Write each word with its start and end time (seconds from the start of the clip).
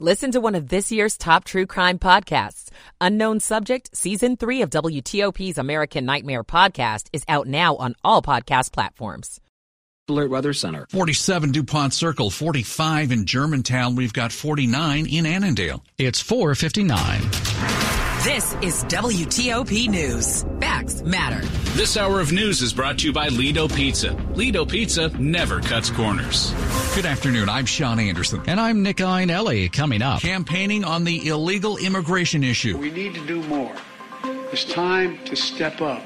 Listen 0.00 0.32
to 0.32 0.40
one 0.40 0.56
of 0.56 0.68
this 0.70 0.90
year's 0.90 1.16
top 1.16 1.44
true 1.44 1.66
crime 1.66 2.00
podcasts. 2.00 2.68
Unknown 3.00 3.38
Subject, 3.38 3.96
Season 3.96 4.36
3 4.36 4.62
of 4.62 4.70
WTOP's 4.70 5.56
American 5.56 6.04
Nightmare 6.04 6.42
podcast 6.42 7.06
is 7.12 7.22
out 7.28 7.46
now 7.46 7.76
on 7.76 7.94
all 8.02 8.20
podcast 8.20 8.72
platforms. 8.72 9.40
Alert 10.08 10.30
Weather 10.30 10.52
Center. 10.52 10.88
47 10.90 11.52
DuPont 11.52 11.92
Circle, 11.94 12.30
45 12.30 13.12
in 13.12 13.24
Germantown. 13.24 13.94
We've 13.94 14.12
got 14.12 14.32
49 14.32 15.06
in 15.06 15.26
Annandale. 15.26 15.84
It's 15.96 16.20
459. 16.20 17.93
This 18.24 18.54
is 18.62 18.84
WTOP 18.84 19.86
News. 19.90 20.46
Facts 20.58 21.02
matter. 21.02 21.46
This 21.76 21.98
hour 21.98 22.20
of 22.20 22.32
news 22.32 22.62
is 22.62 22.72
brought 22.72 23.00
to 23.00 23.06
you 23.08 23.12
by 23.12 23.28
Lido 23.28 23.68
Pizza. 23.68 24.14
Lido 24.32 24.64
Pizza 24.64 25.10
never 25.18 25.60
cuts 25.60 25.90
corners. 25.90 26.54
Good 26.94 27.04
afternoon. 27.04 27.50
I'm 27.50 27.66
Sean 27.66 28.00
Anderson. 28.00 28.40
And 28.46 28.58
I'm 28.58 28.82
Nick 28.82 28.96
Iannelli. 28.96 29.70
Coming 29.70 30.00
up. 30.00 30.22
Campaigning 30.22 30.84
on 30.84 31.04
the 31.04 31.28
illegal 31.28 31.76
immigration 31.76 32.42
issue. 32.42 32.78
We 32.78 32.90
need 32.90 33.12
to 33.12 33.26
do 33.26 33.42
more. 33.42 33.74
It's 34.24 34.64
time 34.64 35.22
to 35.26 35.36
step 35.36 35.82
up. 35.82 36.02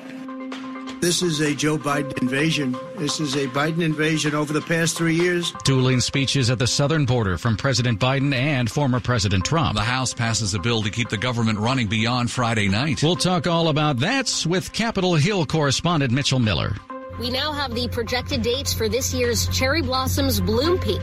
This 1.01 1.23
is 1.23 1.41
a 1.41 1.55
Joe 1.55 1.79
Biden 1.79 2.20
invasion. 2.20 2.77
This 2.97 3.20
is 3.20 3.37
a 3.37 3.47
Biden 3.47 3.83
invasion 3.83 4.34
over 4.34 4.52
the 4.52 4.61
past 4.61 4.97
three 4.97 5.15
years. 5.15 5.52
Dueling 5.62 6.01
speeches 6.01 6.51
at 6.51 6.59
the 6.59 6.66
southern 6.66 7.05
border 7.05 7.38
from 7.38 7.57
President 7.57 8.01
Biden 8.01 8.34
and 8.34 8.69
former 8.69 8.98
President 8.98 9.45
Trump. 9.45 9.77
The 9.77 9.83
House 9.83 10.12
passes 10.12 10.55
a 10.55 10.59
bill 10.59 10.83
to 10.83 10.91
keep 10.91 11.09
the 11.09 11.16
government 11.16 11.61
running 11.61 11.87
beyond 11.87 12.33
Friday 12.33 12.69
night. 12.69 13.01
We'll 13.01 13.15
talk 13.15 13.47
all 13.47 13.69
about 13.69 13.98
that 13.98 14.45
with 14.48 14.73
Capitol 14.73 15.15
Hill 15.15 15.47
correspondent 15.47 16.12
Mitchell 16.12 16.41
Miller. 16.41 16.74
We 17.18 17.30
now 17.30 17.52
have 17.52 17.74
the 17.74 17.88
projected 17.88 18.42
dates 18.42 18.72
for 18.72 18.88
this 18.88 19.12
year's 19.12 19.48
cherry 19.48 19.82
blossoms 19.82 20.40
bloom 20.40 20.78
peak. 20.78 21.02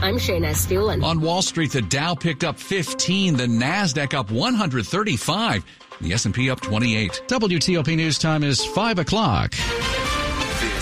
I'm 0.00 0.16
Shayna 0.16 0.50
Estulin. 0.50 1.02
On 1.02 1.20
Wall 1.20 1.42
Street, 1.42 1.72
the 1.72 1.82
Dow 1.82 2.14
picked 2.14 2.44
up 2.44 2.56
15, 2.56 3.36
the 3.36 3.46
Nasdaq 3.46 4.14
up 4.14 4.30
135. 4.30 5.64
The 6.00 6.12
S&P 6.12 6.50
up 6.50 6.60
28. 6.60 7.22
WTOP 7.26 7.96
News 7.96 8.18
Time 8.18 8.44
is 8.44 8.64
5 8.64 9.00
o'clock. 9.00 9.54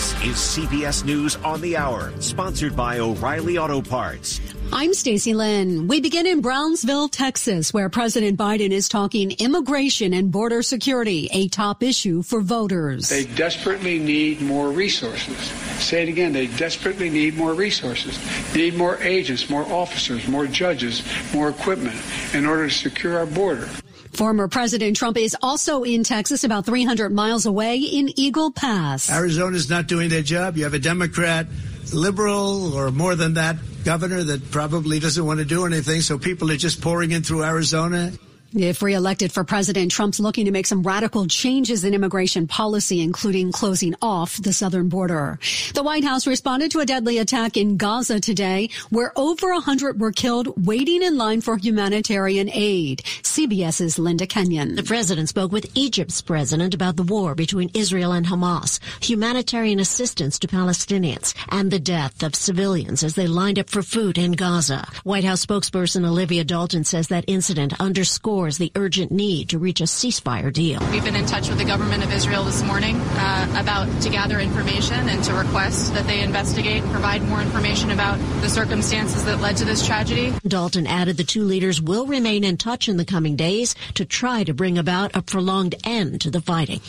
This 0.05 0.23
is 0.23 0.65
CBS 0.67 1.03
News 1.03 1.35
on 1.37 1.61
the 1.61 1.77
Hour, 1.77 2.13
sponsored 2.19 2.75
by 2.75 2.99
O'Reilly 2.99 3.57
Auto 3.57 3.81
Parts. 3.81 4.39
I'm 4.71 4.93
Stacy 4.93 5.33
Lynn. 5.33 5.87
We 5.87 5.99
begin 5.99 6.27
in 6.27 6.41
Brownsville, 6.41 7.09
Texas, 7.09 7.73
where 7.73 7.89
President 7.89 8.37
Biden 8.37 8.69
is 8.69 8.87
talking 8.87 9.31
immigration 9.31 10.13
and 10.13 10.31
border 10.31 10.61
security, 10.61 11.27
a 11.31 11.47
top 11.47 11.81
issue 11.81 12.21
for 12.21 12.41
voters. 12.41 13.09
They 13.09 13.25
desperately 13.25 13.97
need 13.97 14.41
more 14.41 14.69
resources. 14.69 15.39
Say 15.83 16.03
it 16.03 16.09
again. 16.09 16.33
They 16.33 16.45
desperately 16.45 17.09
need 17.09 17.35
more 17.35 17.55
resources. 17.55 18.19
They 18.53 18.69
need 18.69 18.75
more 18.75 18.97
agents, 19.01 19.49
more 19.49 19.65
officers, 19.73 20.27
more 20.27 20.45
judges, 20.45 21.01
more 21.33 21.49
equipment 21.49 21.99
in 22.35 22.45
order 22.45 22.67
to 22.67 22.73
secure 22.73 23.17
our 23.17 23.25
border. 23.25 23.67
Former 24.15 24.47
President 24.47 24.95
Trump 24.95 25.17
is 25.17 25.35
also 25.41 25.83
in 25.83 26.05
Texas, 26.05 26.45
about 26.45 26.65
300 26.65 27.11
miles 27.11 27.45
away 27.45 27.79
in 27.79 28.17
Eagle 28.17 28.49
Pass. 28.49 29.11
Arizona's 29.11 29.69
not 29.69 29.87
doing 29.87 30.07
their 30.07 30.21
job. 30.21 30.55
You 30.55 30.63
have 30.63 30.73
a 30.73 30.79
Democrat, 30.79 31.47
liberal, 31.93 32.73
or 32.73 32.91
more 32.91 33.15
than 33.15 33.33
that, 33.33 33.57
governor 33.83 34.23
that 34.23 34.51
probably 34.51 34.99
doesn't 34.99 35.25
want 35.25 35.39
to 35.39 35.45
do 35.45 35.65
anything. 35.65 35.99
So 35.99 36.17
people 36.17 36.49
are 36.51 36.55
just 36.55 36.81
pouring 36.81 37.11
in 37.11 37.23
through 37.23 37.43
Arizona. 37.43 38.13
If 38.57 38.81
reelected 38.81 39.33
for 39.33 39.43
president, 39.43 39.91
Trump's 39.91 40.17
looking 40.17 40.45
to 40.45 40.51
make 40.51 40.65
some 40.65 40.81
radical 40.81 41.27
changes 41.27 41.83
in 41.83 41.93
immigration 41.93 42.47
policy, 42.47 43.01
including 43.01 43.51
closing 43.51 43.95
off 44.01 44.41
the 44.41 44.53
southern 44.53 44.87
border. 44.87 45.39
The 45.73 45.83
White 45.83 46.05
House 46.05 46.25
responded 46.25 46.71
to 46.71 46.79
a 46.79 46.85
deadly 46.85 47.17
attack 47.17 47.57
in 47.57 47.75
Gaza 47.75 48.21
today, 48.21 48.69
where 48.91 49.11
over 49.17 49.51
100 49.51 49.99
were 49.99 50.13
killed 50.13 50.65
waiting 50.65 51.03
in 51.03 51.17
line 51.17 51.41
for 51.41 51.57
humanitarian 51.57 52.49
aid. 52.49 53.01
CBS's 53.23 53.99
Linda 53.99 54.25
Kenyon. 54.25 54.75
The 54.75 54.83
president 54.83 55.27
spoke 55.27 55.51
with 55.51 55.69
Egypt's 55.75 56.21
president 56.21 56.73
about 56.73 56.95
the 56.95 57.03
war 57.03 57.35
between 57.35 57.71
Israel 57.73 58.13
and 58.13 58.25
Hamas, 58.25 58.79
humanitarian 59.03 59.81
assistance 59.81 60.39
to 60.39 60.47
Palestinians, 60.47 61.33
and 61.49 61.71
the 61.71 61.79
death 61.79 62.23
of 62.23 62.35
civilians 62.35 63.03
as 63.03 63.15
they 63.15 63.27
lined 63.27 63.59
up 63.59 63.69
for 63.69 63.83
food 63.83 64.17
in 64.17 64.31
Gaza. 64.31 64.87
White 65.03 65.25
House 65.25 65.45
spokesperson 65.45 66.07
Olivia 66.07 66.45
Dalton 66.45 66.85
says 66.85 67.09
that 67.09 67.25
incident 67.27 67.77
underscores 67.81 68.44
the 68.53 68.71
urgent 68.75 69.11
need 69.11 69.49
to 69.49 69.59
reach 69.59 69.81
a 69.81 69.85
ceasefire 69.85 70.53
deal. 70.53 70.79
We've 70.91 71.03
been 71.03 71.15
in 71.15 71.25
touch 71.25 71.49
with 71.49 71.57
the 71.57 71.65
government 71.65 72.03
of 72.03 72.11
Israel 72.13 72.43
this 72.43 72.63
morning 72.63 72.95
uh, 72.95 73.59
about 73.59 74.01
to 74.03 74.09
gather 74.09 74.39
information 74.39 75.09
and 75.09 75.23
to 75.23 75.33
request 75.33 75.93
that 75.93 76.05
they 76.05 76.21
investigate 76.21 76.83
and 76.83 76.91
provide 76.91 77.21
more 77.23 77.41
information 77.41 77.91
about 77.91 78.17
the 78.41 78.49
circumstances 78.49 79.25
that 79.25 79.41
led 79.41 79.57
to 79.57 79.65
this 79.65 79.85
tragedy. 79.85 80.33
Dalton 80.47 80.85
added 80.87 81.17
the 81.17 81.23
two 81.23 81.43
leaders 81.43 81.81
will 81.81 82.05
remain 82.05 82.43
in 82.43 82.57
touch 82.57 82.87
in 82.87 82.97
the 82.97 83.05
coming 83.05 83.35
days 83.35 83.75
to 83.95 84.05
try 84.05 84.43
to 84.43 84.53
bring 84.53 84.77
about 84.77 85.15
a 85.15 85.21
prolonged 85.21 85.75
end 85.83 86.21
to 86.21 86.31
the 86.31 86.41
fighting. 86.41 86.79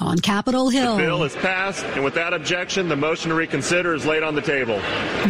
On 0.00 0.18
Capitol 0.18 0.68
Hill. 0.68 0.96
The 0.96 1.02
bill 1.02 1.24
is 1.24 1.34
passed, 1.36 1.82
and 1.82 2.04
without 2.04 2.32
objection, 2.32 2.88
the 2.88 2.94
motion 2.94 3.30
to 3.30 3.34
reconsider 3.34 3.94
is 3.94 4.06
laid 4.06 4.22
on 4.22 4.34
the 4.34 4.42
table. 4.42 4.76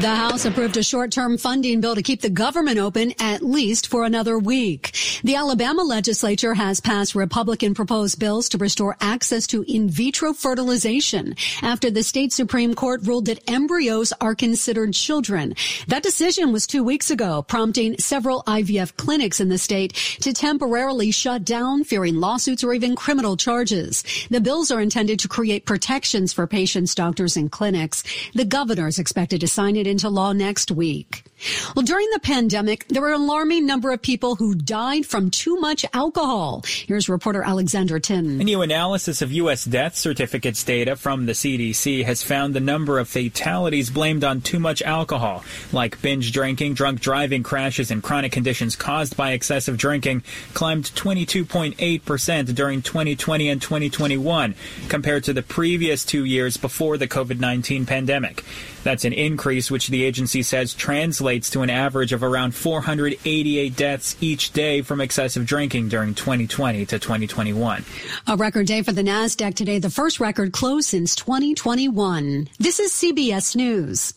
The 0.01 0.15
House 0.15 0.45
approved 0.45 0.77
a 0.77 0.83
short-term 0.83 1.39
funding 1.39 1.81
bill 1.81 1.95
to 1.95 2.03
keep 2.03 2.21
the 2.21 2.29
government 2.29 2.77
open 2.79 3.15
at 3.21 3.41
least 3.41 3.87
for 3.87 4.05
another 4.05 4.39
week. 4.39 4.95
The 5.23 5.37
Alabama 5.37 5.68
legislature 5.77 6.55
has 6.55 6.81
passed 6.81 7.15
Republican 7.15 7.75
proposed 7.75 8.19
bills 8.19 8.49
to 8.49 8.59
restore 8.59 8.97
access 9.03 9.47
to 9.49 9.63
in 9.69 9.91
vitro 9.91 10.33
fertilization 10.33 11.35
after 11.63 11.91
the 11.91 12.03
state 12.03 12.33
Supreme 12.33 12.75
Court 12.75 13.03
ruled 13.05 13.27
that 13.27 13.49
embryos 13.51 14.13
are 14.21 14.35
considered 14.35 14.95
children. 14.95 15.55
That 15.87 16.03
decision 16.03 16.53
was 16.53 16.67
two 16.67 16.83
weeks 16.83 17.11
ago, 17.11 17.43
prompting 17.43 17.99
several 17.99 18.43
IVF 18.45 18.97
clinics 18.97 19.41
in 19.41 19.51
the 19.51 19.59
state 19.59 19.93
to 20.23 20.33
temporarily 20.33 21.11
shut 21.11 21.45
down, 21.45 21.85
fearing 21.85 22.15
lawsuits 22.15 22.65
or 22.65 22.73
even 22.73 22.97
criminal 22.97 23.37
charges. 23.37 24.03
The 24.31 24.41
bills 24.41 24.71
are 24.71 24.81
intended 24.81 25.21
to 25.21 25.29
create 25.29 25.67
protections 25.67 26.33
for 26.33 26.47
patients, 26.47 26.95
doctors, 26.95 27.37
and 27.37 27.53
clinics. 27.53 28.03
The 28.35 28.47
governor 28.47 28.89
is 28.89 28.99
expected 28.99 29.41
to 29.43 29.49
sign 29.49 29.77
it 29.77 29.87
into 29.87 30.09
law 30.09 30.33
next 30.33 30.71
week. 30.71 31.28
Well, 31.77 31.85
during 31.85 32.09
the 32.13 32.21
pandemic, 32.21 32.87
there 32.89 33.03
were 33.03 33.13
an 33.13 33.21
alarming 33.21 33.65
number 33.67 33.93
of 33.93 34.03
people 34.03 34.35
who 34.35 34.55
died 34.55 35.07
from 35.07 35.31
too 35.31 35.57
much 35.57 35.87
alcohol. 35.93 36.65
Here's 36.67 37.09
reporter 37.09 37.43
Alexander 37.43 38.01
Tin. 38.01 38.41
A 38.41 38.45
new 38.45 38.63
analysis 38.63 39.23
of 39.23 39.31
U.S. 39.33 39.65
death 39.65 39.95
certificates 39.97 40.65
data 40.65 40.97
from 40.97 41.27
the 41.27 41.33
CDC 41.33 42.05
has 42.05 42.23
found 42.23 42.55
the 42.55 42.61
number 42.61 42.99
of 42.99 43.09
fatalities 43.09 43.91
blamed 43.91 44.25
on 44.25 44.41
too 44.41 44.59
much 44.59 44.83
alcohol, 44.83 45.45
like 45.73 46.03
binge 46.03 46.33
drinking, 46.33 46.75
drunk 46.75 47.01
driving, 47.01 47.43
crashes, 47.43 47.91
and 47.91 48.03
chronic 48.03 48.33
conditions 48.33 48.75
caused 48.75 49.17
by 49.17 49.33
excessive 49.33 49.77
drinking, 49.77 50.23
climbed 50.55 50.87
22.8% 50.87 52.55
during 52.55 52.83
2020 52.83 53.49
and 53.49 53.63
2021 53.63 54.55
compared 54.89 55.25
to 55.25 55.33
the 55.33 55.43
previous 55.43 56.05
two 56.05 56.25
years 56.25 56.57
before 56.57 56.97
the 56.97 57.09
COVID-19 57.09 57.87
pandemic. 57.87 58.45
That's 58.83 59.05
an 59.05 59.13
increase 59.13 59.71
which 59.71 59.89
the 59.89 60.05
agency 60.05 60.43
says 60.43 60.73
translates 60.73 61.28
to 61.29 61.61
an 61.61 61.69
average 61.69 62.15
of 62.15 62.23
around 62.23 62.55
488 62.55 63.77
deaths 63.77 64.17
each 64.21 64.53
day 64.53 64.81
from 64.81 65.03
excessive 65.03 65.45
drinking 65.45 65.89
during 65.91 66.15
2020 66.15 66.87
to 66.87 66.99
2021. 66.99 67.85
A 68.27 68.37
record 68.37 68.67
day 68.67 68.81
for 68.83 68.93
the 68.93 69.03
NASDAQ 69.03 69.55
today, 69.55 69.79
the 69.79 69.91
first 69.91 70.21
record 70.21 70.53
close 70.53 70.87
since 70.87 71.15
2021. 71.15 72.49
This 72.59 72.81
is 72.81 72.93
CBS 72.93 73.55
News. 73.55 74.15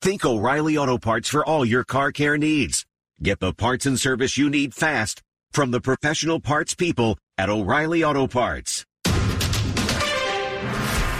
Think 0.00 0.24
O'Reilly 0.24 0.78
Auto 0.78 0.96
Parts 0.96 1.28
for 1.28 1.44
all 1.44 1.64
your 1.64 1.84
car 1.84 2.10
care 2.10 2.38
needs. 2.38 2.86
Get 3.22 3.40
the 3.40 3.52
parts 3.52 3.84
and 3.84 4.00
service 4.00 4.38
you 4.38 4.48
need 4.48 4.72
fast 4.72 5.20
from 5.52 5.72
the 5.72 5.80
professional 5.80 6.40
parts 6.40 6.74
people 6.74 7.18
at 7.36 7.50
O'Reilly 7.50 8.02
Auto 8.02 8.26
Parts. 8.26 8.86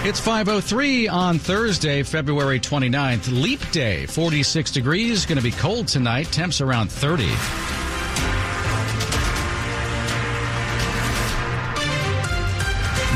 It's 0.08 0.22
5.03 0.22 1.12
on 1.12 1.38
Thursday, 1.38 2.02
February 2.02 2.58
29th. 2.58 3.42
Leap 3.42 3.60
Day, 3.72 4.06
46 4.06 4.70
degrees. 4.70 5.26
Going 5.26 5.36
to 5.36 5.44
be 5.44 5.50
cold 5.50 5.86
tonight. 5.86 6.32
Temps 6.32 6.62
around 6.62 6.90
30. 6.90 7.26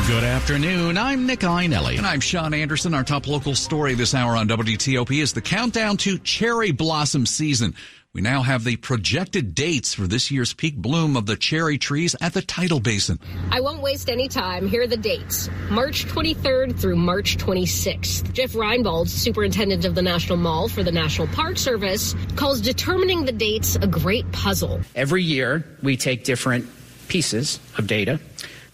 Good 0.05 0.23
afternoon. 0.23 0.99
I'm 0.99 1.25
Nick 1.25 1.39
Iannelli. 1.39 1.97
And 1.97 2.05
I'm 2.05 2.19
Sean 2.19 2.53
Anderson. 2.53 2.93
Our 2.93 3.03
top 3.03 3.27
local 3.27 3.55
story 3.55 3.95
this 3.95 4.13
hour 4.13 4.35
on 4.35 4.47
WTOP 4.47 5.19
is 5.19 5.33
the 5.33 5.41
countdown 5.41 5.97
to 5.97 6.19
cherry 6.19 6.69
blossom 6.69 7.25
season. 7.25 7.73
We 8.13 8.21
now 8.21 8.43
have 8.43 8.63
the 8.63 8.75
projected 8.75 9.55
dates 9.55 9.95
for 9.95 10.05
this 10.05 10.29
year's 10.29 10.53
peak 10.53 10.75
bloom 10.75 11.17
of 11.17 11.25
the 11.25 11.35
cherry 11.35 11.79
trees 11.79 12.15
at 12.21 12.35
the 12.35 12.43
tidal 12.43 12.79
basin. 12.79 13.17
I 13.49 13.59
won't 13.59 13.81
waste 13.81 14.07
any 14.07 14.27
time. 14.27 14.67
Here 14.67 14.83
are 14.83 14.87
the 14.87 14.97
dates 14.97 15.49
March 15.71 16.05
23rd 16.05 16.79
through 16.79 16.97
March 16.97 17.37
26th. 17.37 18.31
Jeff 18.31 18.51
Reinbold, 18.51 19.07
superintendent 19.07 19.83
of 19.83 19.95
the 19.95 20.03
National 20.03 20.37
Mall 20.37 20.67
for 20.67 20.83
the 20.83 20.91
National 20.91 21.25
Park 21.29 21.57
Service, 21.57 22.13
calls 22.35 22.61
determining 22.61 23.25
the 23.25 23.31
dates 23.31 23.77
a 23.77 23.87
great 23.87 24.31
puzzle. 24.31 24.79
Every 24.93 25.23
year, 25.23 25.65
we 25.81 25.97
take 25.97 26.23
different 26.23 26.67
pieces 27.07 27.59
of 27.79 27.87
data, 27.87 28.19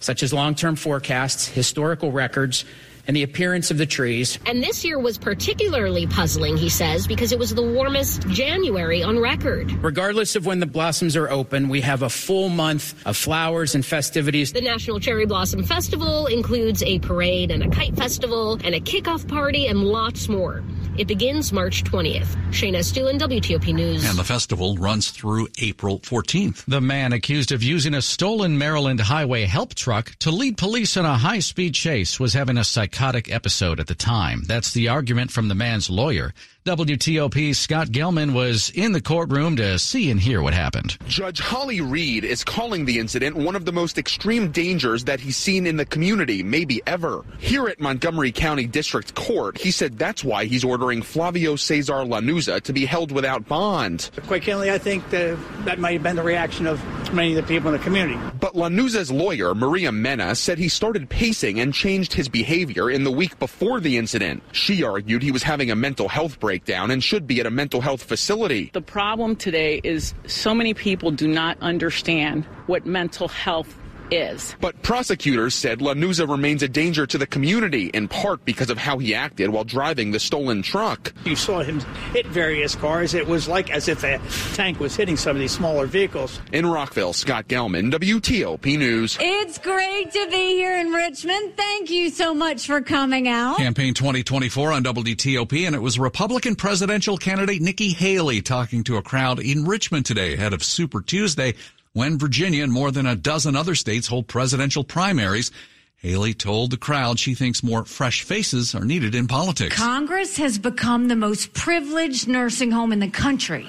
such 0.00 0.22
as 0.22 0.34
long 0.34 0.54
term 0.54 0.76
forecasts, 0.76 1.48
historical 1.48 2.12
records, 2.12 2.66
and 3.06 3.16
the 3.16 3.22
appearance 3.22 3.70
of 3.70 3.78
the 3.78 3.86
trees. 3.86 4.38
And 4.46 4.62
this 4.62 4.84
year 4.84 4.98
was 4.98 5.18
particularly 5.18 6.06
puzzling, 6.06 6.56
he 6.56 6.68
says, 6.68 7.06
because 7.06 7.32
it 7.32 7.38
was 7.38 7.54
the 7.54 7.62
warmest 7.62 8.26
January 8.28 9.02
on 9.02 9.18
record. 9.18 9.70
Regardless 9.82 10.36
of 10.36 10.46
when 10.46 10.60
the 10.60 10.66
blossoms 10.66 11.16
are 11.16 11.28
open, 11.28 11.68
we 11.68 11.80
have 11.80 12.02
a 12.02 12.10
full 12.10 12.48
month 12.48 12.94
of 13.06 13.16
flowers 13.16 13.74
and 13.74 13.84
festivities. 13.84 14.52
The 14.52 14.60
National 14.60 15.00
Cherry 15.00 15.26
Blossom 15.26 15.64
Festival 15.64 16.26
includes 16.26 16.82
a 16.82 16.98
parade 17.00 17.50
and 17.50 17.62
a 17.62 17.68
kite 17.70 17.96
festival 17.96 18.58
and 18.64 18.74
a 18.74 18.80
kickoff 18.80 19.26
party 19.28 19.66
and 19.66 19.84
lots 19.84 20.28
more. 20.28 20.62
It 21.00 21.06
begins 21.06 21.50
March 21.50 21.82
20th. 21.84 22.36
Shayna 22.50 22.80
Estulin, 22.80 23.18
WTOP 23.18 23.72
News. 23.72 24.06
And 24.06 24.18
the 24.18 24.22
festival 24.22 24.76
runs 24.76 25.10
through 25.10 25.48
April 25.58 25.98
14th. 26.00 26.66
The 26.66 26.82
man 26.82 27.14
accused 27.14 27.52
of 27.52 27.62
using 27.62 27.94
a 27.94 28.02
stolen 28.02 28.58
Maryland 28.58 29.00
highway 29.00 29.46
help 29.46 29.74
truck 29.74 30.14
to 30.18 30.30
lead 30.30 30.58
police 30.58 30.98
in 30.98 31.06
a 31.06 31.16
high 31.16 31.38
speed 31.38 31.72
chase 31.72 32.20
was 32.20 32.34
having 32.34 32.58
a 32.58 32.64
psychotic 32.64 33.32
episode 33.32 33.80
at 33.80 33.86
the 33.86 33.94
time. 33.94 34.42
That's 34.46 34.74
the 34.74 34.88
argument 34.88 35.30
from 35.30 35.48
the 35.48 35.54
man's 35.54 35.88
lawyer. 35.88 36.34
WTOP 36.66 37.56
Scott 37.56 37.88
Gelman 37.88 38.34
was 38.34 38.68
in 38.74 38.92
the 38.92 39.00
courtroom 39.00 39.56
to 39.56 39.78
see 39.78 40.10
and 40.10 40.20
hear 40.20 40.42
what 40.42 40.52
happened. 40.52 40.98
Judge 41.08 41.40
Holly 41.40 41.80
Reed 41.80 42.22
is 42.22 42.44
calling 42.44 42.84
the 42.84 42.98
incident 42.98 43.34
one 43.34 43.56
of 43.56 43.64
the 43.64 43.72
most 43.72 43.96
extreme 43.96 44.50
dangers 44.50 45.04
that 45.04 45.20
he's 45.20 45.38
seen 45.38 45.66
in 45.66 45.78
the 45.78 45.86
community, 45.86 46.42
maybe 46.42 46.82
ever. 46.86 47.24
Here 47.38 47.66
at 47.68 47.80
Montgomery 47.80 48.30
County 48.30 48.66
District 48.66 49.14
Court, 49.14 49.56
he 49.56 49.70
said 49.70 49.98
that's 49.98 50.22
why 50.22 50.44
he's 50.44 50.62
ordering 50.62 51.00
Flavio 51.00 51.56
Cesar 51.56 52.04
Lanuza 52.04 52.60
to 52.60 52.74
be 52.74 52.84
held 52.84 53.10
without 53.10 53.48
bond. 53.48 54.10
Quite 54.26 54.42
candidly, 54.42 54.70
I 54.70 54.76
think 54.76 55.08
that, 55.08 55.38
that 55.64 55.78
might 55.78 55.94
have 55.94 56.02
been 56.02 56.16
the 56.16 56.22
reaction 56.22 56.66
of 56.66 56.78
many 57.14 57.30
of 57.30 57.36
the 57.36 57.42
people 57.42 57.72
in 57.72 57.78
the 57.78 57.82
community. 57.82 58.20
But 58.38 58.52
Lanuza's 58.52 59.10
lawyer, 59.10 59.54
Maria 59.54 59.92
Mena, 59.92 60.34
said 60.34 60.58
he 60.58 60.68
started 60.68 61.08
pacing 61.08 61.58
and 61.58 61.72
changed 61.72 62.12
his 62.12 62.28
behavior 62.28 62.90
in 62.90 63.04
the 63.04 63.10
week 63.10 63.38
before 63.38 63.80
the 63.80 63.96
incident. 63.96 64.42
She 64.52 64.84
argued 64.84 65.22
he 65.22 65.32
was 65.32 65.42
having 65.42 65.70
a 65.70 65.74
mental 65.74 66.08
health 66.08 66.38
break 66.38 66.49
breakdown 66.50 66.90
and 66.90 67.00
should 67.00 67.28
be 67.28 67.38
at 67.38 67.46
a 67.46 67.50
mental 67.50 67.80
health 67.80 68.02
facility. 68.02 68.70
The 68.72 68.82
problem 68.82 69.36
today 69.36 69.80
is 69.84 70.14
so 70.26 70.52
many 70.52 70.74
people 70.74 71.12
do 71.12 71.28
not 71.28 71.56
understand 71.60 72.44
what 72.66 72.84
mental 72.84 73.28
health 73.28 73.72
is. 74.10 74.54
But 74.60 74.82
prosecutors 74.82 75.54
said 75.54 75.80
Lanuza 75.80 76.28
remains 76.28 76.62
a 76.62 76.68
danger 76.68 77.06
to 77.06 77.18
the 77.18 77.26
community, 77.26 77.86
in 77.88 78.08
part 78.08 78.44
because 78.44 78.70
of 78.70 78.78
how 78.78 78.98
he 78.98 79.14
acted 79.14 79.50
while 79.50 79.64
driving 79.64 80.10
the 80.10 80.20
stolen 80.20 80.62
truck. 80.62 81.12
You 81.24 81.36
saw 81.36 81.62
him 81.62 81.80
hit 82.12 82.26
various 82.26 82.74
cars. 82.74 83.14
It 83.14 83.26
was 83.26 83.48
like 83.48 83.70
as 83.70 83.88
if 83.88 84.04
a 84.04 84.20
tank 84.54 84.80
was 84.80 84.96
hitting 84.96 85.16
some 85.16 85.36
of 85.36 85.40
these 85.40 85.52
smaller 85.52 85.86
vehicles. 85.86 86.40
In 86.52 86.66
Rockville, 86.66 87.12
Scott 87.12 87.48
Gelman, 87.48 87.92
WTOP 87.92 88.78
News. 88.78 89.16
It's 89.20 89.58
great 89.58 90.12
to 90.12 90.28
be 90.30 90.54
here 90.54 90.76
in 90.76 90.92
Richmond. 90.92 91.56
Thank 91.56 91.90
you 91.90 92.10
so 92.10 92.34
much 92.34 92.66
for 92.66 92.80
coming 92.80 93.28
out. 93.28 93.56
Campaign 93.58 93.94
2024 93.94 94.72
on 94.72 94.84
WTOP, 94.84 95.66
and 95.66 95.74
it 95.74 95.82
was 95.82 95.98
Republican 95.98 96.56
presidential 96.56 97.16
candidate 97.16 97.62
Nikki 97.62 97.90
Haley 97.90 98.42
talking 98.42 98.84
to 98.84 98.96
a 98.96 99.02
crowd 99.02 99.38
in 99.40 99.64
Richmond 99.64 100.06
today 100.06 100.34
ahead 100.34 100.52
of 100.52 100.62
Super 100.62 101.00
Tuesday 101.00 101.54
when 101.92 102.18
Virginia 102.18 102.62
and 102.62 102.72
more 102.72 102.90
than 102.90 103.06
a 103.06 103.16
dozen 103.16 103.56
other 103.56 103.74
states 103.74 104.06
hold 104.06 104.28
presidential 104.28 104.84
primaries. 104.84 105.50
Haley 105.96 106.32
told 106.32 106.70
the 106.70 106.78
crowd 106.78 107.18
she 107.18 107.34
thinks 107.34 107.62
more 107.62 107.84
fresh 107.84 108.22
faces 108.22 108.74
are 108.74 108.86
needed 108.86 109.14
in 109.14 109.26
politics. 109.26 109.76
Congress 109.76 110.38
has 110.38 110.58
become 110.58 111.08
the 111.08 111.16
most 111.16 111.52
privileged 111.52 112.26
nursing 112.26 112.70
home 112.70 112.90
in 112.90 113.00
the 113.00 113.10
country. 113.10 113.66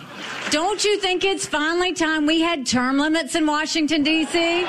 Don't 0.50 0.81
you 0.85 0.97
think 1.00 1.25
it's 1.25 1.45
finally 1.45 1.91
time 1.94 2.25
we 2.25 2.39
had 2.39 2.65
term 2.65 2.97
limits 2.97 3.35
in 3.35 3.45
Washington, 3.45 4.03
D.C.? 4.03 4.65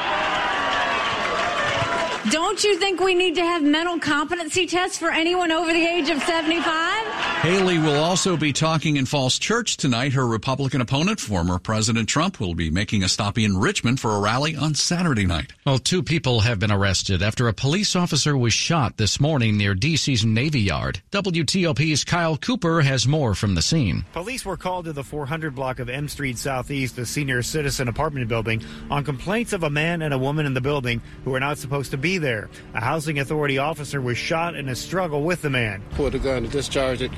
Don't 2.30 2.64
you 2.64 2.78
think 2.78 3.00
we 3.00 3.14
need 3.14 3.36
to 3.36 3.42
have 3.42 3.62
mental 3.62 3.98
competency 3.98 4.66
tests 4.66 4.98
for 4.98 5.10
anyone 5.10 5.52
over 5.52 5.72
the 5.72 5.86
age 5.86 6.08
of 6.08 6.20
75? 6.22 7.11
Haley 7.42 7.80
will 7.80 8.00
also 8.00 8.36
be 8.36 8.52
talking 8.52 8.98
in 8.98 9.04
Falls 9.04 9.36
Church 9.36 9.76
tonight. 9.76 10.12
Her 10.12 10.24
Republican 10.24 10.80
opponent, 10.80 11.18
former 11.18 11.58
President 11.58 12.08
Trump, 12.08 12.38
will 12.38 12.54
be 12.54 12.70
making 12.70 13.02
a 13.02 13.08
stop 13.08 13.36
in 13.36 13.58
Richmond 13.58 13.98
for 13.98 14.12
a 14.12 14.20
rally 14.20 14.54
on 14.54 14.76
Saturday 14.76 15.26
night. 15.26 15.52
Well, 15.66 15.80
two 15.80 16.04
people 16.04 16.38
have 16.38 16.60
been 16.60 16.70
arrested 16.70 17.20
after 17.20 17.48
a 17.48 17.52
police 17.52 17.96
officer 17.96 18.36
was 18.36 18.52
shot 18.52 18.96
this 18.96 19.18
morning 19.18 19.56
near 19.56 19.74
DC's 19.74 20.24
Navy 20.24 20.60
Yard. 20.60 21.02
WTOP's 21.10 22.04
Kyle 22.04 22.36
Cooper 22.36 22.80
has 22.80 23.08
more 23.08 23.34
from 23.34 23.56
the 23.56 23.62
scene. 23.62 24.04
Police 24.12 24.44
were 24.44 24.56
called 24.56 24.84
to 24.84 24.92
the 24.92 25.02
400 25.02 25.52
block 25.52 25.80
of 25.80 25.88
M 25.88 26.06
Street 26.06 26.38
Southeast, 26.38 26.94
the 26.94 27.04
senior 27.04 27.42
citizen 27.42 27.88
apartment 27.88 28.28
building, 28.28 28.62
on 28.88 29.02
complaints 29.02 29.52
of 29.52 29.64
a 29.64 29.70
man 29.70 30.02
and 30.02 30.14
a 30.14 30.18
woman 30.18 30.46
in 30.46 30.54
the 30.54 30.60
building 30.60 31.02
who 31.24 31.32
were 31.32 31.40
not 31.40 31.58
supposed 31.58 31.90
to 31.90 31.96
be 31.96 32.18
there. 32.18 32.48
A 32.74 32.80
housing 32.80 33.18
authority 33.18 33.58
officer 33.58 34.00
was 34.00 34.16
shot 34.16 34.54
in 34.54 34.68
a 34.68 34.76
struggle 34.76 35.24
with 35.24 35.42
the 35.42 35.50
man. 35.50 35.82
Pulled 35.96 36.12
the 36.12 36.20
gun 36.20 36.44
to 36.44 36.48
discharge 36.48 37.02
it, 37.02 37.10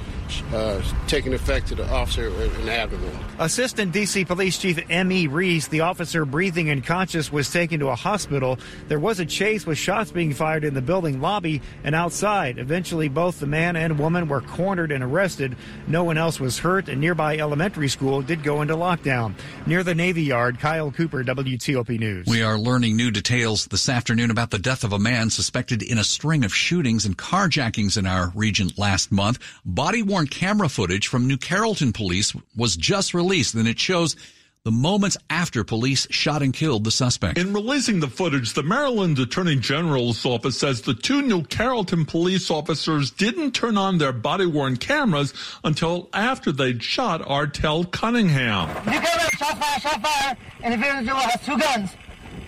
uh, 0.53 0.83
taking 1.07 1.35
effect 1.35 1.69
to 1.69 1.75
the 1.75 1.89
officer 1.93 2.29
in 2.29 2.67
the 2.67 2.73
abdomen. 2.73 3.11
Assistant 3.39 3.93
D.C. 3.93 4.25
Police 4.25 4.59
Chief 4.59 4.79
M.E. 4.91 5.27
Reese, 5.27 5.69
the 5.69 5.81
officer 5.81 6.25
breathing 6.25 6.71
unconscious, 6.71 7.33
was 7.33 7.51
taken 7.51 7.81
to 7.81 7.89
a 7.89 7.95
hospital. 7.95 8.59
There 8.89 8.99
was 8.99 9.21
a 9.21 9.27
chase 9.27 9.67
with 9.67 9.79
shots 9.79 10.11
being 10.11 10.33
fired 10.33 10.65
in 10.65 10.75
the 10.75 10.83
building 10.83 11.21
lobby 11.21 11.63
and 11.83 11.95
outside. 11.95 12.59
Eventually, 12.59 13.09
both 13.09 13.41
the 13.41 13.47
man 13.47 13.77
and 13.77 13.99
woman 13.99 14.29
were 14.29 14.41
cornered 14.41 14.93
and 14.93 15.03
arrested. 15.03 15.57
No 15.87 16.05
one 16.05 16.19
else 16.19 16.39
was 16.39 16.59
hurt. 16.59 16.89
A 16.89 16.97
nearby 16.97 17.37
elementary 17.39 17.89
school 17.89 18.23
did 18.23 18.43
go 18.43 18.63
into 18.63 18.75
lockdown. 18.75 19.35
Near 19.67 19.83
the 19.83 19.95
Navy 19.95 20.23
Yard, 20.23 20.61
Kyle 20.61 20.91
Cooper, 20.91 21.25
WTOP 21.25 21.99
News. 21.99 22.27
We 22.27 22.43
are 22.43 22.59
learning 22.59 22.97
new 22.97 23.11
details 23.11 23.67
this 23.67 23.89
afternoon 23.89 24.31
about 24.31 24.51
the 24.51 24.59
death 24.59 24.85
of 24.85 24.93
a 24.93 24.99
man 24.99 25.31
suspected 25.31 25.83
in 25.83 25.99
a 25.99 26.05
string 26.05 26.45
of 26.45 26.55
shootings 26.55 27.05
and 27.05 27.19
carjackings 27.19 27.97
in 27.97 28.07
our 28.07 28.31
region 28.35 28.71
last 28.77 29.11
month. 29.11 29.39
Body 29.65 30.03
worn 30.07 30.27
camera 30.27 30.69
footage 30.69 31.09
from 31.09 31.27
New 31.27 31.37
Carrollton 31.37 31.93
police 31.93 32.35
was 32.57 32.77
just 32.77 33.15
released 33.15 33.55
and 33.55 33.69
it 33.69 33.79
shows 33.79 34.17
the 34.65 34.71
moments 34.71 35.19
after 35.29 35.63
police 35.63 36.07
shot 36.11 36.41
and 36.41 36.55
killed 36.55 36.85
the 36.85 36.91
suspect. 36.91 37.37
In 37.37 37.53
releasing 37.53 38.01
the 38.01 38.09
footage, 38.09 38.55
the 38.55 38.63
Maryland 38.63 39.19
Attorney 39.19 39.57
General's 39.57 40.25
office 40.25 40.59
says 40.59 40.81
the 40.81 40.95
two 40.95 41.21
New 41.21 41.43
Carrollton 41.43 42.07
police 42.07 42.51
officers 42.51 43.11
didn't 43.11 43.53
turn 43.53 43.77
on 43.77 43.99
their 43.99 44.13
body 44.13 44.47
worn 44.47 44.79
cameras 44.79 45.35
until 45.65 46.09
after 46.15 46.51
they'd 46.51 46.83
shot 46.83 47.21
Artel 47.27 47.85
Cunningham. 47.85 48.71
You 48.87 49.01
go 49.01 49.09
shot 49.37 49.59
fire, 49.59 49.81
shot 49.81 50.03
fire, 50.03 50.37
and 50.63 50.83
the 50.83 50.89
individual 50.89 51.21
has 51.21 51.45
two 51.45 51.59
guns. 51.59 51.91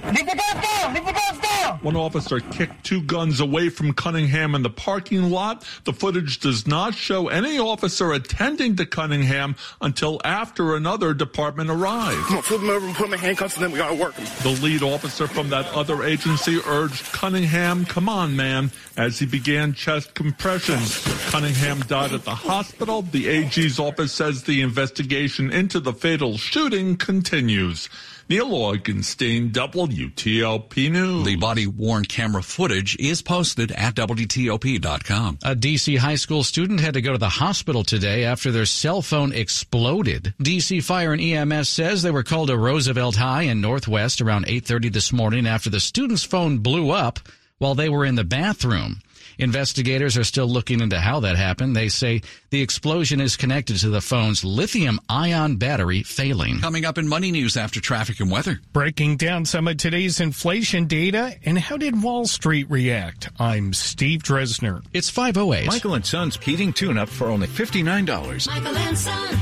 Leave 0.06 0.26
the 0.26 0.36
guns 0.36 0.66
down! 0.66 0.94
Leave 0.94 1.06
the 1.06 1.12
guns 1.12 1.38
down! 1.40 1.78
One 1.80 1.96
officer 1.96 2.40
kicked 2.40 2.84
two 2.84 3.02
guns 3.02 3.40
away 3.40 3.68
from 3.68 3.92
Cunningham 3.92 4.54
in 4.54 4.62
the 4.62 4.70
parking 4.70 5.30
lot. 5.30 5.64
The 5.84 5.92
footage 5.92 6.38
does 6.38 6.66
not 6.66 6.94
show 6.94 7.28
any 7.28 7.58
officer 7.58 8.12
attending 8.12 8.76
to 8.76 8.86
Cunningham 8.86 9.56
until 9.80 10.20
after 10.24 10.76
another 10.76 11.12
department 11.12 11.70
arrived. 11.70 12.18
I'm 12.24 12.28
gonna 12.28 12.42
flip 12.42 12.60
him 12.60 12.70
over 12.70 12.86
and 12.86 12.94
put 12.94 13.10
my 13.10 13.16
handcuffs 13.16 13.56
and 13.56 13.64
then 13.64 13.72
we 13.72 13.78
gotta 13.78 13.94
work 13.94 14.14
him. 14.14 14.26
The 14.42 14.60
lead 14.62 14.82
officer 14.82 15.26
from 15.26 15.50
that 15.50 15.66
other 15.74 16.04
agency 16.04 16.60
urged 16.66 17.04
Cunningham, 17.12 17.84
come 17.84 18.08
on, 18.08 18.36
man, 18.36 18.70
as 18.96 19.18
he 19.18 19.26
began 19.26 19.72
chest 19.74 20.14
compressions. 20.14 21.02
Cunningham 21.30 21.80
died 21.80 22.12
at 22.12 22.24
the 22.24 22.34
hospital. 22.34 23.02
The 23.02 23.28
AG's 23.28 23.78
office 23.78 24.12
says 24.12 24.44
the 24.44 24.62
investigation 24.62 25.52
into 25.52 25.80
the 25.80 25.92
fatal 25.92 26.36
shooting 26.38 26.96
continues. 26.96 27.88
Neil 28.28 28.48
Augenstein, 28.48 29.52
WTOP 29.52 30.90
News. 30.90 31.24
The 31.24 31.36
body 31.36 31.68
worn 31.68 32.04
camera 32.04 32.42
footage 32.42 32.96
is 32.98 33.22
posted 33.22 33.70
at 33.70 33.94
WTOP.com. 33.94 35.38
A 35.44 35.54
DC 35.54 35.98
high 35.98 36.16
school 36.16 36.42
student 36.42 36.80
had 36.80 36.94
to 36.94 37.00
go 37.00 37.12
to 37.12 37.18
the 37.18 37.28
hospital 37.28 37.84
today 37.84 38.24
after 38.24 38.50
their 38.50 38.66
cell 38.66 39.00
phone 39.00 39.32
exploded. 39.32 40.34
DC 40.42 40.82
Fire 40.82 41.12
and 41.12 41.22
EMS 41.22 41.68
says 41.68 42.02
they 42.02 42.10
were 42.10 42.24
called 42.24 42.48
to 42.48 42.58
Roosevelt 42.58 43.14
High 43.14 43.42
in 43.42 43.60
Northwest 43.60 44.20
around 44.20 44.46
8.30 44.46 44.92
this 44.92 45.12
morning 45.12 45.46
after 45.46 45.70
the 45.70 45.78
student's 45.78 46.24
phone 46.24 46.58
blew 46.58 46.90
up 46.90 47.20
while 47.58 47.76
they 47.76 47.88
were 47.88 48.04
in 48.04 48.16
the 48.16 48.24
bathroom. 48.24 49.02
Investigators 49.38 50.16
are 50.16 50.24
still 50.24 50.48
looking 50.48 50.80
into 50.80 50.98
how 50.98 51.20
that 51.20 51.36
happened. 51.36 51.76
They 51.76 51.88
say 51.88 52.22
the 52.50 52.62
explosion 52.62 53.20
is 53.20 53.36
connected 53.36 53.78
to 53.78 53.90
the 53.90 54.00
phone's 54.00 54.44
lithium 54.44 55.00
ion 55.08 55.56
battery 55.56 56.02
failing. 56.02 56.60
Coming 56.60 56.84
up 56.84 56.98
in 56.98 57.08
Money 57.08 57.30
News 57.30 57.56
after 57.56 57.80
traffic 57.80 58.20
and 58.20 58.30
weather. 58.30 58.60
Breaking 58.72 59.16
down 59.16 59.44
some 59.44 59.68
of 59.68 59.76
today's 59.76 60.20
inflation 60.20 60.86
data 60.86 61.36
and 61.44 61.58
how 61.58 61.76
did 61.76 62.02
Wall 62.02 62.26
Street 62.26 62.70
react? 62.70 63.28
I'm 63.38 63.72
Steve 63.72 64.22
Dresner. 64.22 64.82
It's 64.92 65.10
508. 65.10 65.66
Michael 65.66 65.94
and 65.94 66.06
Son's 66.06 66.36
heating 66.36 66.72
tune 66.72 66.98
up 66.98 67.08
for 67.08 67.26
only 67.26 67.46
$59. 67.46 68.46
Michael 68.48 68.76
and 68.76 68.98
Son. 68.98 69.38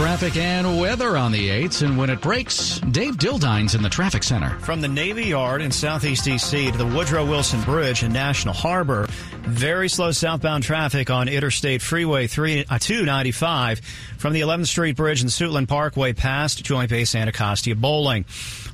Traffic 0.00 0.38
and 0.38 0.80
weather 0.80 1.18
on 1.18 1.30
the 1.30 1.50
8s, 1.50 1.82
and 1.82 1.98
when 1.98 2.08
it 2.08 2.22
breaks, 2.22 2.80
Dave 2.80 3.18
Dildine's 3.18 3.74
in 3.74 3.82
the 3.82 3.90
traffic 3.90 4.22
center. 4.22 4.58
From 4.60 4.80
the 4.80 4.88
Navy 4.88 5.26
Yard 5.26 5.60
in 5.60 5.70
southeast 5.70 6.24
D.C. 6.24 6.70
to 6.70 6.78
the 6.78 6.86
Woodrow 6.86 7.26
Wilson 7.26 7.60
Bridge 7.64 8.02
in 8.02 8.10
National 8.10 8.54
Harbor, 8.54 9.06
Very 9.50 9.88
slow 9.88 10.12
southbound 10.12 10.62
traffic 10.62 11.10
on 11.10 11.28
Interstate 11.28 11.82
Freeway 11.82 12.28
3, 12.28 12.66
uh, 12.70 12.78
295 12.78 13.80
from 14.16 14.32
the 14.32 14.42
11th 14.42 14.68
Street 14.68 14.94
Bridge 14.94 15.22
and 15.22 15.30
Suitland 15.30 15.66
Parkway 15.66 16.12
past 16.12 16.64
Joint 16.64 16.88
Base 16.88 17.16
Anacostia 17.16 17.74
Bolling. 17.74 18.26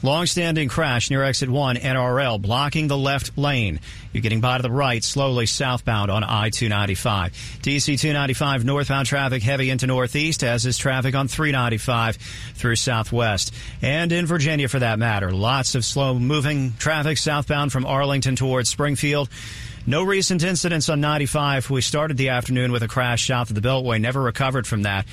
Long-standing 0.03 0.69
crash 0.69 1.09
near 1.09 1.23
exit 1.23 1.49
1 1.49 1.77
NRL 1.77 2.41
blocking 2.43 2.89
the 2.89 2.97
left 2.99 3.39
lane. 3.39 3.81
You're 4.13 4.21
getting 4.21 4.43
by 4.43 4.59
to 4.59 4.63
the 4.63 4.71
right 4.71 5.03
slowly 5.03 5.47
southbound 5.47 6.11
on 6.11 6.23
I-295. 6.23 7.33
DC 7.63 7.99
295 7.99 8.67
northbound 8.67 9.07
traffic 9.07 9.43
heavy 9.43 9.71
into 9.71 9.87
northeast 9.87 10.45
as 10.45 10.67
is 10.67 10.77
traffic 10.77 11.15
on 11.15 11.27
395 11.27 12.17
through 12.55 12.77
southwest. 12.77 13.55
And 13.81 14.13
in 14.13 14.27
Virginia 14.27 14.69
for 14.69 14.81
that 14.81 14.99
matter, 14.99 15.33
lots 15.33 15.75
of 15.75 15.87
slow 15.87 16.19
moving 16.19 16.75
traffic 16.79 17.17
southbound 17.17 17.73
from 17.73 17.87
Arlington 17.87 18.37
towards 18.37 18.69
Springfield. 18.69 19.31
No 19.89 20.03
recent 20.03 20.43
incidents 20.43 20.89
on 20.89 21.01
95. 21.01 21.71
We 21.71 21.81
started 21.81 22.17
the 22.17 22.31
afternoon 22.31 22.73
with 22.73 22.83
a 22.83 22.89
crash 22.89 23.29
south 23.29 23.51
of 23.51 23.55
the 23.55 23.61
Beltway, 23.61 24.01
never 24.01 24.21
recovered 24.21 24.67
from 24.67 24.83
that. 24.83 25.07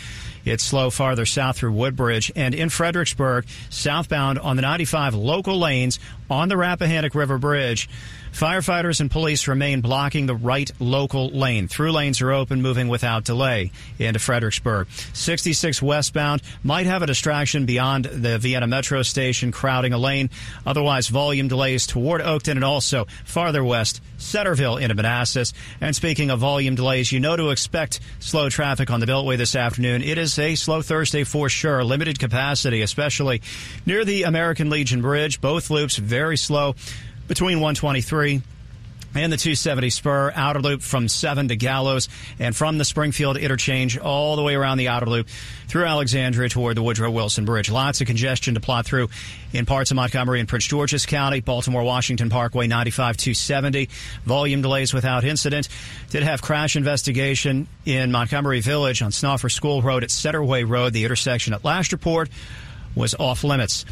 It's 0.45 0.63
slow 0.63 0.89
farther 0.89 1.25
south 1.25 1.57
through 1.57 1.73
Woodbridge 1.73 2.31
and 2.35 2.53
in 2.53 2.69
Fredericksburg, 2.69 3.45
southbound 3.69 4.39
on 4.39 4.55
the 4.55 4.61
95 4.61 5.15
local 5.15 5.59
lanes 5.59 5.99
on 6.29 6.49
the 6.49 6.57
Rappahannock 6.57 7.15
River 7.15 7.37
Bridge. 7.37 7.89
Firefighters 8.33 8.99
and 8.99 9.11
police 9.11 9.47
remain 9.47 9.81
blocking 9.81 10.25
the 10.25 10.33
right 10.33 10.69
local 10.79 11.29
lane. 11.29 11.67
Through 11.67 11.91
lanes 11.91 12.19
are 12.19 12.31
open, 12.31 12.63
moving 12.63 12.87
without 12.87 13.25
delay 13.25 13.71
into 13.99 14.17
Fredericksburg. 14.17 14.89
66 15.13 15.83
westbound 15.83 16.41
might 16.63 16.87
have 16.87 17.03
a 17.03 17.05
distraction 17.05 17.67
beyond 17.67 18.05
the 18.05 18.39
Vienna 18.39 18.65
Metro 18.65 19.03
station, 19.03 19.51
crowding 19.51 19.93
a 19.93 19.99
lane. 19.99 20.31
Otherwise, 20.65 21.09
volume 21.09 21.47
delays 21.47 21.85
toward 21.85 22.21
Oakton 22.21 22.53
and 22.53 22.63
also 22.63 23.05
farther 23.23 23.63
west, 23.63 24.01
Centreville 24.17 24.77
into 24.77 24.95
Manassas. 24.95 25.53
And 25.79 25.95
speaking 25.95 26.31
of 26.31 26.39
volume 26.39 26.73
delays, 26.73 27.11
you 27.11 27.19
know 27.19 27.35
to 27.35 27.51
expect 27.51 27.99
slow 28.19 28.49
traffic 28.49 28.89
on 28.89 28.99
the 28.99 29.05
Beltway 29.05 29.37
this 29.37 29.55
afternoon. 29.55 30.01
It 30.01 30.17
is 30.17 30.32
a 30.39 30.55
slow 30.55 30.81
Thursday 30.81 31.23
for 31.23 31.49
sure. 31.49 31.83
Limited 31.83 32.19
capacity, 32.19 32.81
especially 32.81 33.41
near 33.85 34.05
the 34.05 34.23
American 34.23 34.69
Legion 34.69 35.01
Bridge. 35.01 35.41
Both 35.41 35.69
loops 35.69 35.97
very 35.97 36.37
slow 36.37 36.75
between 37.27 37.57
123 37.57 38.41
and 39.15 39.31
the 39.31 39.37
270 39.37 39.89
spur 39.89 40.31
outer 40.35 40.59
loop 40.59 40.81
from 40.81 41.07
7 41.07 41.47
to 41.49 41.55
Gallows 41.55 42.09
and 42.39 42.55
from 42.55 42.77
the 42.77 42.85
Springfield 42.85 43.37
interchange 43.37 43.97
all 43.97 44.35
the 44.35 44.41
way 44.41 44.55
around 44.55 44.77
the 44.77 44.87
outer 44.87 45.05
loop 45.05 45.27
through 45.67 45.85
Alexandria 45.85 46.49
toward 46.49 46.77
the 46.77 46.83
Woodrow 46.83 47.11
Wilson 47.11 47.45
Bridge. 47.45 47.69
Lots 47.69 48.01
of 48.01 48.07
congestion 48.07 48.53
to 48.55 48.59
plot 48.59 48.85
through 48.85 49.09
in 49.53 49.65
parts 49.65 49.91
of 49.91 49.95
Montgomery 49.95 50.39
and 50.39 50.49
Prince 50.49 50.65
George's 50.65 51.05
County, 51.05 51.39
Baltimore 51.39 51.83
Washington 51.83 52.29
Parkway 52.29 52.67
95 52.67 53.17
270. 53.17 53.89
Volume 54.25 54.61
delays 54.61 54.93
without 54.93 55.23
incident. 55.23 55.69
Did 56.09 56.23
have 56.23 56.41
crash 56.41 56.75
investigation 56.75 57.67
in 57.85 58.11
Montgomery 58.11 58.61
Village 58.61 59.01
on 59.01 59.11
Snouffer 59.11 59.51
School 59.51 59.81
Road 59.81 60.03
at 60.03 60.09
Centerway 60.09 60.67
Road, 60.67 60.93
the 60.93 61.05
intersection 61.05 61.53
at 61.53 61.63
last 61.63 61.91
report 61.91 62.29
was 62.95 63.15
off 63.15 63.43
limits. 63.43 63.85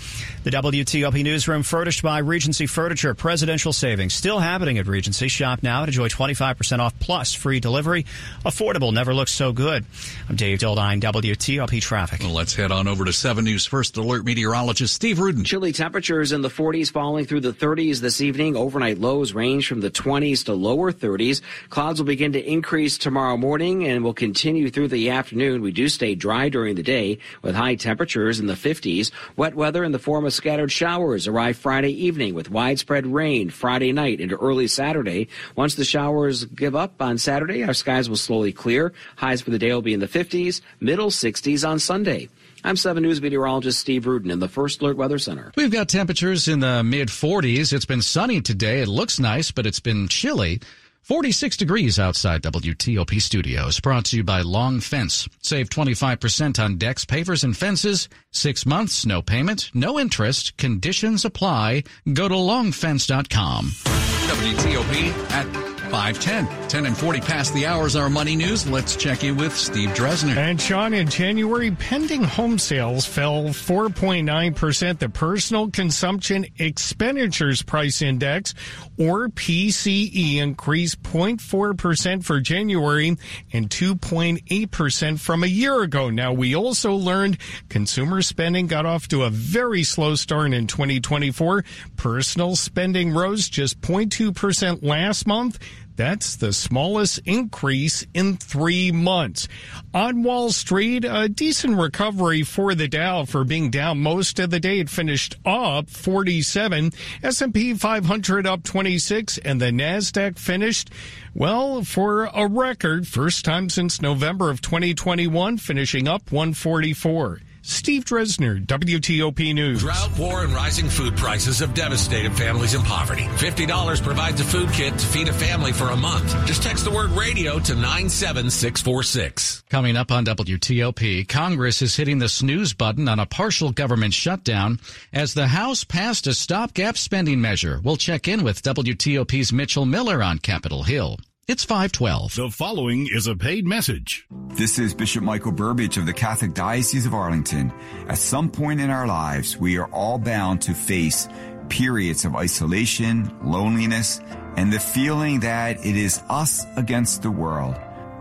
The 0.43 0.51
WTOP 0.51 1.24
newsroom 1.24 1.63
furnished 1.63 2.03
by 2.03 2.20
Regency 2.20 2.65
Furniture. 2.65 3.13
Presidential 3.13 3.74
savings 3.74 4.13
still 4.13 4.39
happening 4.39 4.77
at 4.77 4.88
Regency. 4.88 5.27
Shop 5.27 5.63
now 5.63 5.81
and 5.81 5.89
enjoy 5.89 6.08
25% 6.08 6.79
off 6.79 6.98
plus 7.00 7.34
free 7.34 7.60
delivery. 7.60 8.05
Affordable 8.46 8.93
never 8.93 9.13
looks 9.13 9.31
so 9.31 9.51
good. 9.51 9.86
I'm 10.29 10.36
Dave 10.36 10.60
Dildine, 10.60 11.01
WTOP 11.01 11.81
traffic. 11.81 12.22
Well, 12.22 12.34
let's 12.34 12.53
head 12.55 12.72
on 12.72 12.88
over 12.88 13.05
to 13.05 13.13
7 13.13 13.43
News 13.43 13.65
First 13.65 13.98
Alert 13.98 14.25
meteorologist 14.25 14.93
Steve 14.93 15.20
Rudin. 15.20 15.43
Chilly 15.43 15.72
temperatures 15.72 16.31
in 16.31 16.41
the 16.41 16.50
40s 16.50 16.91
falling 16.91 17.25
through 17.25 17.41
the 17.41 17.53
30s 17.53 18.00
this 18.00 18.22
evening. 18.22 18.55
Overnight 18.55 19.00
lows 19.00 19.34
range 19.34 19.67
from 19.67 19.81
the 19.81 19.91
20s 19.91 20.46
to 20.46 20.53
lower 20.53 20.91
30s. 20.91 21.41
Clouds 21.70 22.00
will 22.00 22.08
begin 22.08 22.34
to 22.34 22.43
increase 22.43 22.98
tomorrow 22.98 23.38
morning 23.38 23.86
and 23.86 24.03
will 24.03 24.13
continue 24.13 24.70
through 24.70 24.89
the 24.89 25.10
afternoon. 25.10 25.62
We 25.62 25.72
do 25.72 25.88
stay 25.89 26.15
dry 26.15 26.50
during 26.50 26.75
the 26.75 26.84
day 26.84 27.20
with 27.41 27.55
high 27.55 27.75
temperatures 27.75 28.39
in 28.39 28.48
the 28.48 28.53
50s. 28.53 28.90
Wet 29.36 29.55
weather 29.55 29.83
in 29.83 29.91
the 29.91 30.00
form 30.00 30.25
of 30.25 30.33
scattered 30.33 30.71
showers 30.71 31.27
arrive 31.27 31.57
Friday 31.57 31.91
evening 32.05 32.33
with 32.33 32.51
widespread 32.51 33.07
rain 33.07 33.50
Friday 33.50 33.91
night 33.91 34.19
into 34.19 34.36
early 34.36 34.67
Saturday. 34.67 35.27
Once 35.55 35.75
the 35.75 35.86
showers 35.86 36.45
give 36.45 36.75
up 36.75 37.01
on 37.01 37.17
Saturday, 37.17 37.63
our 37.63 37.74
skies 37.74 38.10
will 38.10 38.17
slowly 38.17 38.51
clear. 38.51 38.93
Highs 39.15 39.41
for 39.41 39.51
the 39.51 39.60
day 39.60 39.74
will 39.74 39.81
be 39.81 39.93
in 39.93 40.00
the 40.00 40.07
50s, 40.07 40.62
middle 40.79 41.10
60s 41.10 41.67
on 41.67 41.79
Sunday. 41.79 42.29
I'm 42.63 42.75
7 42.75 43.01
News 43.01 43.21
meteorologist 43.21 43.79
Steve 43.79 44.05
Rudin 44.05 44.29
in 44.29 44.39
the 44.39 44.48
First 44.48 44.81
Alert 44.81 44.98
Weather 44.98 45.17
Center. 45.17 45.51
We've 45.55 45.71
got 45.71 45.89
temperatures 45.89 46.48
in 46.48 46.60
the 46.60 46.83
mid 46.83 47.07
40s. 47.07 47.74
It's 47.74 47.86
been 47.86 48.03
sunny 48.03 48.41
today. 48.41 48.81
It 48.81 48.88
looks 48.88 49.19
nice, 49.19 49.50
but 49.51 49.65
it's 49.65 49.79
been 49.79 50.07
chilly. 50.07 50.62
46 51.03 51.58
degrees 51.58 52.00
outside 52.00 52.43
WTOP 52.43 53.22
studios. 53.22 53.79
Brought 53.79 54.05
to 54.05 54.17
you 54.17 54.24
by 54.24 54.41
Long 54.41 54.79
Fence. 54.79 55.27
Save 55.41 55.70
25% 55.70 56.63
on 56.63 56.77
decks, 56.77 57.05
pavers, 57.05 57.43
and 57.43 57.58
fences. 57.58 58.08
Six 58.31 58.65
months, 58.65 59.05
no 59.05 59.22
payment, 59.22 59.72
no 59.74 60.00
interest. 60.00 60.55
Conditions 60.58 61.25
apply. 61.25 61.84
Go 62.13 62.27
to 62.27 62.36
longfence.com. 62.36 63.65
WTOP 63.65 65.31
at 65.31 65.80
510. 65.91 66.69
10 66.69 66.86
and 66.86 66.98
40 66.98 67.19
past 67.19 67.53
the 67.53 67.65
hours, 67.65 67.98
our 67.98 68.10
money 68.10 68.38
news. 68.38 68.65
Let's 68.65 68.95
check 68.95 69.25
in 69.25 69.36
with 69.36 69.53
Steve 69.55 69.89
Dresner. 69.89 70.38
And 70.38 70.60
Sean, 70.60 70.93
in 70.93 71.10
January, 71.10 71.71
pending 71.71 72.24
home 72.24 72.57
sales 72.57 73.05
fell 73.05 73.43
4.9%. 73.43 75.00
The 75.00 75.10
Personal 75.10 75.69
Consumption 75.69 76.45
Expenditures 76.57 77.62
Price 77.62 78.01
Index, 78.01 78.53
or 78.98 79.27
PCE, 79.27 80.38
increased 80.38 81.03
0.4% 81.03 82.24
for 82.24 82.39
January 82.39 83.17
and 83.51 83.69
2.8% 83.69 85.19
from 85.19 85.43
a 85.43 85.48
year 85.48 85.81
ago. 85.81 86.10
Now, 86.10 86.31
we 86.31 86.55
also 86.55 86.93
learned 86.93 87.38
consumer 87.67 88.21
spending 88.21 88.67
got 88.67 88.86
off 88.86 89.10
to 89.10 89.24
a 89.24 89.29
very 89.29 89.83
slow 89.83 90.15
start 90.15 90.53
in 90.53 90.67
2024. 90.67 91.65
Personal 91.98 92.55
spending 92.55 93.13
rose 93.13 93.50
just 93.50 93.81
0.2% 93.81 94.83
last 94.83 95.27
month. 95.27 95.60
That's 95.95 96.36
the 96.36 96.53
smallest 96.53 97.19
increase 97.25 98.05
in 98.13 98.38
three 98.38 98.91
months. 98.91 99.48
On 99.93 100.24
Wall 100.24 100.51
Street, 100.51 101.05
a 101.05 101.29
decent 101.29 101.77
recovery 101.77 102.43
for 102.43 102.74
the 102.74 102.88
Dow 102.88 103.25
for 103.25 103.43
being 103.43 103.69
down 103.69 104.00
most 104.00 104.39
of 104.39 104.50
the 104.50 104.60
day. 104.60 104.79
It 104.79 104.89
finished 104.89 105.36
up 105.45 105.89
47, 105.89 106.91
S&P 107.24 107.74
500 107.74 108.48
up 108.48 108.63
26, 108.63 109.38
and 109.39 109.62
the 109.62 109.71
Nasdaq 109.71 110.39
finished 110.39 110.89
well, 111.33 111.83
for 111.83 112.25
a 112.25 112.45
record, 112.45 113.07
first 113.07 113.45
time 113.45 113.69
since 113.69 114.01
November 114.01 114.50
of 114.50 114.62
2021, 114.62 115.57
finishing 115.57 116.07
up 116.07 116.29
144. 116.29 117.39
Steve 117.63 118.06
Dresner, 118.06 118.65
WTOP 118.65 119.53
News. 119.53 119.82
Drought, 119.82 120.18
war, 120.18 120.44
and 120.44 120.53
rising 120.53 120.89
food 120.89 121.15
prices 121.15 121.60
have 121.60 121.74
devastated 121.74 122.34
families 122.34 122.74
in 122.74 122.82
poverty. 122.82 123.24
$50 123.24 124.03
provides 124.03 124.41
a 124.41 124.44
food 124.44 124.70
kit 124.72 124.98
to 124.98 125.06
feed 125.06 125.27
a 125.27 125.34
family 125.34 125.72
for 125.72 125.89
a 125.89 125.96
month. 125.96 126.36
Just 126.46 126.63
text 126.63 126.86
the 126.86 126.91
word 126.91 127.12
radio 127.12 127.60
to 127.60 127.75
97646. 127.75 129.63
Coming 129.70 129.96
up 129.96 130.12
on 130.12 130.25
WTOP, 130.25 131.27
Congress 131.27 131.82
is 131.82 131.96
hitting 131.96 132.18
the 132.18 132.30
snooze 132.30 132.74
button 132.74 133.08
on 133.08 133.20
a 133.20 133.25
partial 133.25 133.72
government 133.72 134.13
shutdown 134.13 134.80
as 135.13 135.34
the 135.34 135.48
House 135.48 135.84
passed 135.84 136.25
a 136.27 136.34
stopgap 136.34 136.98
spending 136.98 137.41
measure. 137.41 137.80
We'll 137.84 137.98
check 137.98 138.27
in 138.27 138.44
with 138.44 138.63
WTOP's 138.63 139.53
Mitchell 139.53 139.86
Miller 139.86 140.24
on 140.24 140.39
Capitol 140.39 140.84
Hill. 140.84 141.18
It's 141.48 141.63
512. 141.63 142.36
The 142.36 142.50
following 142.51 143.10
is 143.12 143.25
a 143.25 143.36
paid 143.36 143.65
message. 143.65 144.27
This 144.50 144.77
is 144.77 144.93
Bishop 144.93 145.24
Michael 145.24 145.51
Burbidge 145.51 145.98
of 145.98 146.05
the 146.05 146.13
Catholic 146.13 146.53
Diocese 146.53 147.07
of 147.07 147.15
Arlington. 147.15 147.74
At 148.07 148.19
some 148.19 148.50
point 148.50 148.79
in 148.79 148.91
our 148.91 149.07
lives, 149.07 149.57
we 149.57 149.79
are 149.79 149.88
all 149.88 150.19
bound 150.19 150.62
to 150.62 150.75
face 150.75 151.27
periods 151.67 152.25
of 152.25 152.36
isolation, 152.36 153.36
loneliness, 153.43 154.21
and 154.55 154.71
the 154.71 154.79
feeling 154.79 155.39
that 155.39 155.83
it 155.83 155.98
is 155.98 156.21
us 156.29 156.63
against 156.77 157.24
the 157.24 157.31
world. 157.31 157.75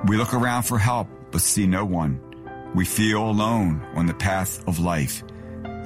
We 0.06 0.16
look 0.16 0.32
around 0.32 0.62
for 0.62 0.78
help, 0.78 1.06
but 1.30 1.42
see 1.42 1.66
no 1.66 1.84
one. 1.84 2.22
We 2.74 2.86
feel 2.86 3.28
alone 3.28 3.86
on 3.96 4.06
the 4.06 4.14
path 4.14 4.66
of 4.66 4.78
life. 4.78 5.22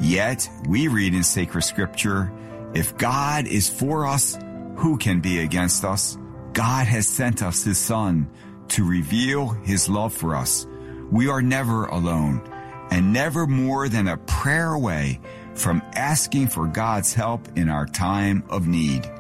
Yet, 0.00 0.48
we 0.68 0.86
read 0.86 1.14
in 1.14 1.24
sacred 1.24 1.62
scripture, 1.62 2.32
if 2.74 2.96
God 2.96 3.48
is 3.48 3.68
for 3.68 4.06
us, 4.06 4.38
who 4.76 4.98
can 4.98 5.20
be 5.20 5.40
against 5.40 5.84
us? 5.84 6.16
God 6.54 6.87
has 6.87 7.08
sent 7.08 7.42
us 7.42 7.64
His 7.64 7.78
Son 7.78 8.30
to 8.68 8.88
reveal 8.88 9.49
His 9.49 9.88
love 9.88 10.14
for 10.14 10.37
us. 10.37 10.66
We 11.11 11.28
are 11.28 11.42
never 11.42 11.87
alone 11.87 12.49
and 12.90 13.12
never 13.12 13.46
more 13.46 13.88
than 13.88 14.06
a 14.06 14.16
prayer 14.18 14.73
away 14.73 15.20
from 15.54 15.82
asking 15.94 16.49
for 16.49 16.68
God's 16.68 17.12
help 17.12 17.49
in 17.56 17.68
our 17.68 17.87
time 17.87 18.44
of 18.49 18.68
need. 18.68 19.11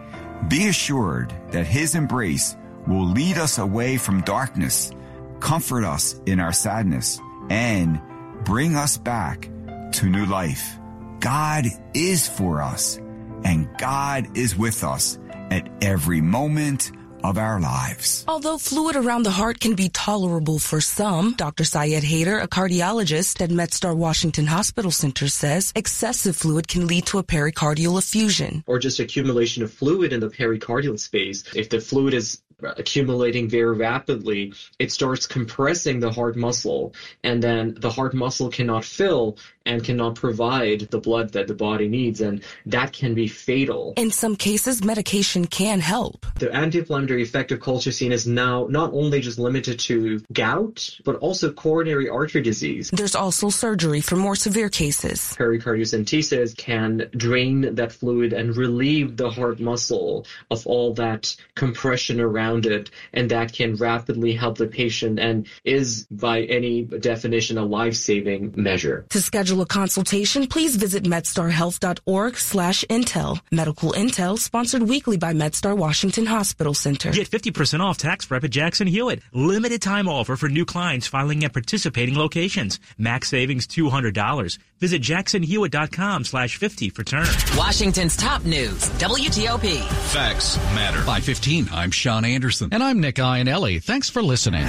Be 0.48 0.68
assured 0.68 1.34
that 1.50 1.66
His 1.66 1.96
embrace 1.96 2.56
will 2.86 3.06
lead 3.06 3.36
us 3.36 3.58
away 3.58 3.96
from 3.96 4.22
darkness, 4.22 4.92
comfort 5.40 5.84
us 5.84 6.20
in 6.26 6.38
our 6.38 6.52
sadness, 6.52 7.18
and 7.50 8.00
bring 8.44 8.76
us 8.76 8.96
back 8.96 9.50
to 9.94 10.06
new 10.06 10.26
life. 10.26 10.78
God 11.18 11.66
is 11.94 12.28
for 12.28 12.62
us 12.62 12.98
and 13.44 13.68
God 13.78 14.36
is 14.36 14.56
with 14.56 14.84
us 14.84 15.18
at 15.50 15.68
every 15.82 16.20
moment 16.20 16.92
of 17.24 17.38
our 17.38 17.58
lives. 17.58 18.24
Although 18.28 18.58
fluid 18.58 18.96
around 18.96 19.22
the 19.22 19.30
heart 19.30 19.58
can 19.58 19.74
be 19.74 19.88
tolerable 19.88 20.58
for 20.58 20.80
some, 20.80 21.34
Dr. 21.34 21.64
Syed 21.64 22.04
Haider, 22.04 22.40
a 22.40 22.46
cardiologist 22.46 23.40
at 23.40 23.48
MedStar 23.50 23.96
Washington 23.96 24.46
Hospital 24.46 24.90
Center, 24.90 25.28
says 25.28 25.72
excessive 25.74 26.36
fluid 26.36 26.68
can 26.68 26.86
lead 26.86 27.06
to 27.06 27.18
a 27.18 27.24
pericardial 27.24 27.98
effusion. 27.98 28.62
Or 28.66 28.78
just 28.78 29.00
accumulation 29.00 29.62
of 29.62 29.72
fluid 29.72 30.12
in 30.12 30.20
the 30.20 30.28
pericardial 30.28 31.00
space. 31.00 31.42
If 31.54 31.70
the 31.70 31.80
fluid 31.80 32.12
is 32.12 32.42
accumulating 32.62 33.48
very 33.48 33.76
rapidly, 33.76 34.52
it 34.78 34.92
starts 34.92 35.26
compressing 35.26 36.00
the 36.00 36.12
heart 36.12 36.36
muscle, 36.36 36.94
and 37.22 37.42
then 37.42 37.74
the 37.78 37.90
heart 37.90 38.14
muscle 38.14 38.50
cannot 38.50 38.84
fill 38.84 39.38
and 39.66 39.82
cannot 39.84 40.14
provide 40.14 40.80
the 40.90 40.98
blood 40.98 41.32
that 41.32 41.46
the 41.46 41.54
body 41.54 41.88
needs, 41.88 42.20
and 42.20 42.42
that 42.66 42.92
can 42.92 43.14
be 43.14 43.28
fatal. 43.28 43.94
In 43.96 44.10
some 44.10 44.36
cases, 44.36 44.84
medication 44.84 45.46
can 45.46 45.80
help. 45.80 46.26
The 46.38 46.52
anti-inflammatory 46.54 47.22
effect 47.22 47.52
of 47.52 47.60
colchicine 47.60 48.10
is 48.10 48.26
now 48.26 48.66
not 48.68 48.92
only 48.92 49.20
just 49.20 49.38
limited 49.38 49.78
to 49.80 50.20
gout, 50.32 50.98
but 51.04 51.16
also 51.16 51.52
coronary 51.52 52.08
artery 52.08 52.42
disease. 52.42 52.90
There's 52.90 53.14
also 53.14 53.48
surgery 53.48 54.00
for 54.00 54.16
more 54.16 54.36
severe 54.36 54.68
cases. 54.68 55.34
Pericardiocentesis 55.38 56.56
can 56.56 57.08
drain 57.16 57.74
that 57.74 57.92
fluid 57.92 58.32
and 58.32 58.56
relieve 58.56 59.16
the 59.16 59.30
heart 59.30 59.60
muscle 59.60 60.26
of 60.50 60.66
all 60.66 60.94
that 60.94 61.34
compression 61.54 62.20
around 62.20 62.66
it, 62.66 62.90
and 63.12 63.30
that 63.30 63.52
can 63.52 63.76
rapidly 63.76 64.32
help 64.32 64.58
the 64.58 64.66
patient 64.66 65.18
and 65.18 65.46
is, 65.64 66.06
by 66.10 66.42
any 66.42 66.82
definition, 66.82 67.58
a 67.58 67.64
life-saving 67.64 68.54
measure. 68.56 69.06
To 69.10 69.20
schedule 69.20 69.53
a 69.60 69.66
consultation, 69.66 70.46
please 70.46 70.76
visit 70.76 71.04
medstarhealth.org 71.04 72.36
slash 72.36 72.84
intel. 72.90 73.40
Medical 73.50 73.92
Intel 73.92 74.38
sponsored 74.38 74.82
weekly 74.82 75.16
by 75.16 75.32
MedStar 75.32 75.76
Washington 75.76 76.26
Hospital 76.26 76.74
Center. 76.74 77.10
Get 77.10 77.30
50% 77.30 77.80
off 77.80 77.98
tax 77.98 78.26
prep 78.26 78.44
at 78.44 78.50
Jackson 78.50 78.86
Hewitt. 78.86 79.20
Limited 79.32 79.82
time 79.82 80.08
offer 80.08 80.36
for 80.36 80.48
new 80.48 80.64
clients 80.64 81.06
filing 81.06 81.44
at 81.44 81.52
participating 81.52 82.16
locations. 82.16 82.80
Max 82.98 83.28
savings 83.28 83.66
$200. 83.66 84.58
Visit 84.80 85.02
jacksonhewitt.com 85.02 86.24
slash 86.24 86.56
50 86.56 86.90
for 86.90 87.04
terms. 87.04 87.36
Washington's 87.56 88.16
top 88.16 88.44
news, 88.44 88.90
WTOP. 88.98 89.80
Facts 90.12 90.56
matter. 90.74 90.98
515, 90.98 91.68
I'm 91.72 91.90
Sean 91.90 92.24
Anderson. 92.24 92.68
And 92.72 92.82
I'm 92.82 93.00
Nick 93.00 93.16
Iannelli. 93.16 93.82
Thanks 93.82 94.10
for 94.10 94.22
listening. 94.22 94.64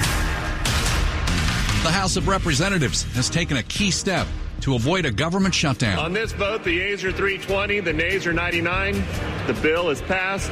The 1.82 1.92
House 1.92 2.16
of 2.16 2.26
Representatives 2.26 3.04
has 3.14 3.30
taken 3.30 3.58
a 3.58 3.62
key 3.62 3.92
step 3.92 4.26
to 4.60 4.74
avoid 4.74 5.04
a 5.04 5.10
government 5.10 5.54
shutdown. 5.54 5.98
On 5.98 6.12
this 6.12 6.32
vote, 6.32 6.64
the 6.64 6.72
yeas 6.72 7.04
are 7.04 7.12
320, 7.12 7.80
the 7.80 7.92
nays 7.92 8.26
are 8.26 8.32
99. 8.32 9.04
The 9.46 9.54
bill 9.54 9.90
is 9.90 10.00
passed. 10.02 10.50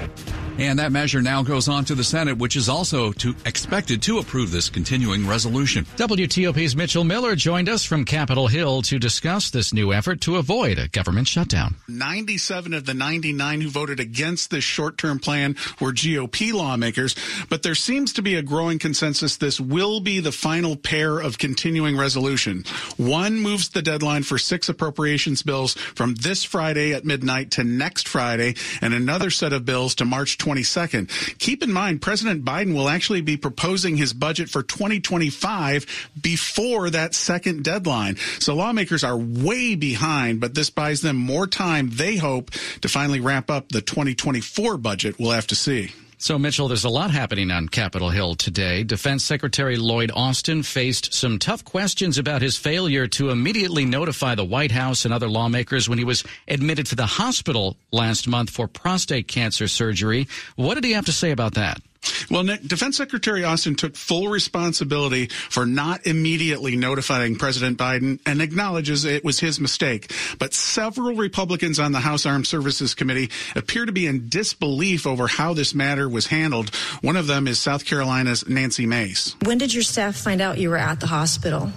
And 0.57 0.79
that 0.79 0.93
measure 0.93 1.21
now 1.21 1.43
goes 1.43 1.67
on 1.67 1.85
to 1.87 1.97
the 1.97 2.05
Senate, 2.05 2.39
which 2.39 2.55
is 2.55 2.69
also 2.69 3.11
to, 3.13 3.35
expected 3.45 4.01
to 4.03 4.19
approve 4.19 4.53
this 4.53 4.71
continuing 4.71 5.27
resolution. 5.27 5.85
WTOP's 5.97 6.77
Mitchell 6.77 7.03
Miller 7.03 7.35
joined 7.35 7.69
us 7.69 7.85
from 7.85 8.05
Capitol 8.05 8.47
Hill 8.47 8.83
to 8.83 9.01
discuss 9.01 9.51
this 9.51 9.73
new 9.75 9.93
effort 9.93 10.21
to 10.23 10.37
avoid 10.37 10.79
a 10.79 10.87
government 10.87 11.27
shutdown. 11.27 11.75
97 11.89 12.73
of 12.73 12.87
the 12.87 12.95
99 12.95 13.63
who 13.63 13.69
voted 13.69 13.99
against 13.99 14.51
this 14.51 14.63
short-term 14.63 15.19
plan 15.19 15.57
were 15.81 15.93
GOP 15.93 16.53
lawmakers, 16.53 17.17
but 17.49 17.65
there 17.65 17.75
seems 17.75 18.13
to 18.13 18.23
be 18.23 18.37
a 18.37 18.43
growing 18.43 18.79
consensus 18.79 19.37
this 19.37 19.61
will 19.61 19.99
be 19.99 20.21
the 20.21 20.31
final 20.31 20.77
pair 20.77 21.19
of 21.19 21.37
continuing 21.37 21.97
resolution. 21.97 22.65
One 22.97 23.41
moves 23.41 23.71
the 23.71 23.83
deadline 23.83 24.23
for 24.23 24.39
six 24.39 24.69
appropriations 24.69 25.43
bills 25.43 25.75
from 25.75 26.15
this 26.15 26.45
Friday 26.45 26.95
at 26.95 27.05
midnight 27.05 27.51
to 27.53 27.65
next 27.65 28.07
Friday, 28.07 28.55
and 28.81 28.95
another 28.95 29.31
set 29.31 29.53
of 29.53 29.65
bills 29.65 29.97
to 29.97 30.05
March 30.05 30.39
22nd. 30.45 31.39
Keep 31.39 31.63
in 31.63 31.73
mind, 31.73 32.03
President 32.03 32.45
Biden 32.45 32.75
will 32.75 32.89
actually 32.89 33.21
be 33.21 33.37
proposing 33.37 33.97
his 33.97 34.13
budget 34.13 34.49
for 34.49 34.63
2025 34.63 36.11
before 36.21 36.91
that 36.91 37.15
second 37.15 37.65
deadline. 37.65 38.17
So 38.39 38.55
lawmakers 38.55 39.05
are 39.05 39.17
way 39.17 39.75
behind, 39.75 40.41
but 40.41 40.55
this 40.55 40.71
buys 40.71 41.01
them 41.01 41.17
more 41.17 41.47
time, 41.47 41.91
they 41.91 42.17
hope, 42.17 42.51
to 42.83 42.89
finally 42.89 43.21
wrap 43.21 43.51
up 43.51 43.71
the 43.71 43.81
2024 43.81 44.77
budget. 44.79 45.19
We'll 45.19 45.33
have 45.33 45.47
to 45.49 45.57
see. 45.57 45.93
So, 46.25 46.39
Mitchell, 46.39 46.69
there's 46.69 46.87
a 46.87 46.89
lot 46.89 47.11
happening 47.11 47.51
on 47.51 47.69
Capitol 47.69 48.09
Hill 48.09 48.35
today. 48.35 48.83
Defense 48.83 49.23
Secretary 49.23 49.77
Lloyd 49.77 50.11
Austin 50.15 50.63
faced 50.63 51.13
some 51.13 51.39
tough 51.39 51.67
questions 51.67 52.17
about 52.17 52.41
his 52.41 52.57
failure 52.57 53.07
to 53.09 53.29
immediately 53.29 53.85
notify 53.85 54.35
the 54.35 54.43
White 54.43 54.73
House 54.73 55.05
and 55.05 55.13
other 55.13 55.29
lawmakers 55.29 55.87
when 55.87 55.99
he 55.99 56.05
was 56.05 56.25
admitted 56.49 56.87
to 56.87 56.95
the 56.95 57.05
hospital 57.05 57.77
last 57.93 58.27
month 58.27 58.49
for 58.49 58.67
prostate 58.67 59.29
cancer 59.29 59.69
surgery. 59.69 60.27
What 60.57 60.77
did 60.77 60.85
he 60.85 60.93
have 60.93 61.05
to 61.05 61.13
say 61.13 61.31
about 61.31 61.57
that? 61.57 61.83
Well, 62.31 62.43
Nick, 62.43 62.63
Defense 62.63 62.97
Secretary 62.97 63.45
Austin 63.45 63.75
took 63.75 63.97
full 63.97 64.29
responsibility 64.29 65.27
for 65.27 65.67
not 65.67 66.07
immediately 66.07 66.77
notifying 66.77 67.37
President 67.37 67.79
Biden 67.79 68.21
and 68.27 68.41
acknowledges 68.41 69.05
it 69.05 69.25
was 69.25 69.41
his 69.41 69.61
mistake. 69.61 70.13
But 70.39 70.55
several 70.55 71.17
Republicans 71.17 71.79
on 71.79 71.93
the 71.93 72.01
House 72.01 72.27
Armed 72.27 72.47
Services 72.47 72.95
Committee 72.95 73.31
appear 73.55 73.87
to 73.87 73.93
be 73.93 74.07
in 74.07 74.29
disbelief 74.29 75.07
over 75.07 75.27
how 75.27 75.55
this 75.55 75.75
matter 75.75 76.09
was 76.09 76.27
handled. 76.27 76.75
One 77.03 77.17
of 77.17 77.27
them 77.27 77.49
is 77.49 77.59
South 77.59 77.85
Carolina's 77.85 78.49
Nancy 78.49 78.87
Mace. 78.87 79.37
When 79.43 79.59
did 79.59 79.73
your 79.73 79.83
staff 79.83 80.17
find 80.17 80.41
out 80.41 80.59
you 80.59 80.71
were 80.71 80.77
at 80.77 81.01
the 81.01 81.07
hospital? 81.07 81.71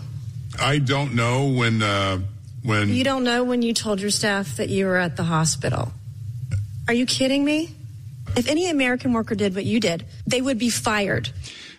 I 0.60 0.80
don't 0.80 1.14
know 1.14 1.48
when. 1.50 1.82
Uh, 1.82 2.20
when 2.64 2.90
you 2.90 3.04
don't 3.04 3.24
know 3.24 3.44
when 3.44 3.62
you 3.62 3.74
told 3.74 4.02
your 4.02 4.10
staff 4.10 4.58
that 4.58 4.70
you 4.70 4.86
were 4.88 4.98
at 4.98 5.16
the 5.16 5.24
hospital. 5.24 5.94
Are 6.88 6.94
you 6.94 7.06
kidding 7.06 7.46
me? 7.46 7.77
If 8.38 8.48
any 8.48 8.70
American 8.70 9.14
worker 9.14 9.34
did 9.34 9.56
what 9.56 9.66
you 9.66 9.80
did, 9.80 10.06
they 10.28 10.44
would 10.44 10.60
be 10.60 10.70
fired. 10.70 11.30